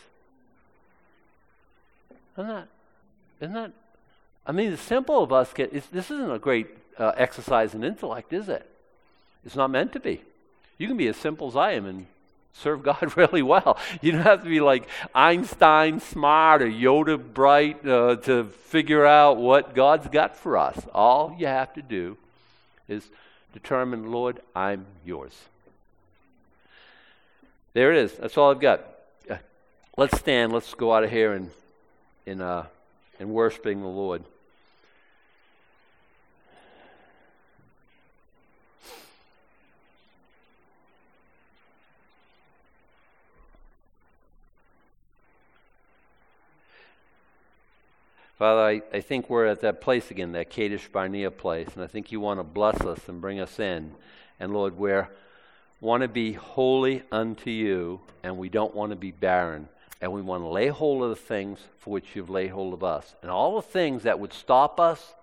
[2.37, 2.67] Isn't that,
[3.39, 3.71] isn't that
[4.45, 6.67] I mean, the simple of us get this isn't a great
[6.97, 8.69] uh, exercise in intellect, is it?
[9.45, 10.21] It's not meant to be.
[10.77, 12.07] You can be as simple as I am and
[12.53, 13.77] serve God really well.
[14.01, 19.37] You don't have to be like Einstein smart or Yoda bright uh, to figure out
[19.37, 20.79] what God's got for us.
[20.93, 22.17] All you have to do
[22.87, 23.07] is
[23.53, 25.33] determine, Lord, I'm yours.
[27.73, 28.13] There it is.
[28.13, 28.85] That's all I've got.
[29.29, 29.37] Uh,
[29.97, 30.53] let's stand.
[30.53, 31.49] Let's go out of here and
[32.25, 32.65] in uh,
[33.19, 34.23] in worshiping the Lord.
[48.43, 51.87] Father, I, I think we're at that place again, that Kadesh Barnea place, and I
[51.87, 53.93] think you want to bless us and bring us in.
[54.37, 54.91] And Lord, we
[55.79, 59.69] want to be holy unto you, and we don't want to be barren.
[60.01, 62.83] And we want to lay hold of the things for which you've laid hold of
[62.83, 63.15] us.
[63.21, 65.13] And all the things that would stop us,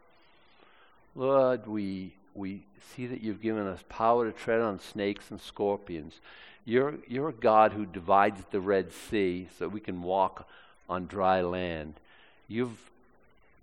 [1.14, 2.62] Lord, we, we
[2.96, 6.20] see that you've given us power to tread on snakes and scorpions.
[6.64, 10.48] You're, you're a God who divides the Red Sea so we can walk
[10.88, 12.00] on dry land.
[12.48, 12.78] You've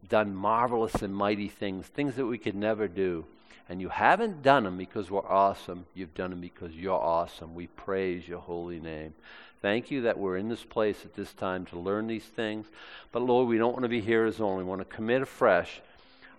[0.09, 3.25] done marvelous and mighty things, things that we could never do.
[3.69, 5.85] And you haven't done them because we're awesome.
[5.93, 7.53] You've done them because you're awesome.
[7.53, 9.13] We praise your holy name.
[9.61, 12.67] Thank you that we're in this place at this time to learn these things.
[13.11, 14.63] But Lord, we don't want to be hearers only.
[14.63, 15.81] We want to commit afresh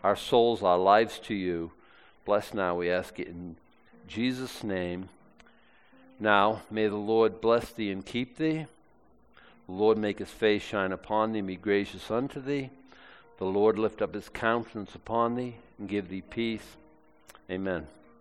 [0.02, 1.72] our souls, our lives to you.
[2.24, 3.56] Bless now, we ask it in
[4.06, 5.08] Jesus' name.
[6.20, 8.66] Now, may the Lord bless thee and keep thee.
[9.66, 12.70] The Lord make his face shine upon thee and be gracious unto thee.
[13.38, 16.76] The Lord lift up his countenance upon thee and give thee peace.
[17.50, 17.86] Amen.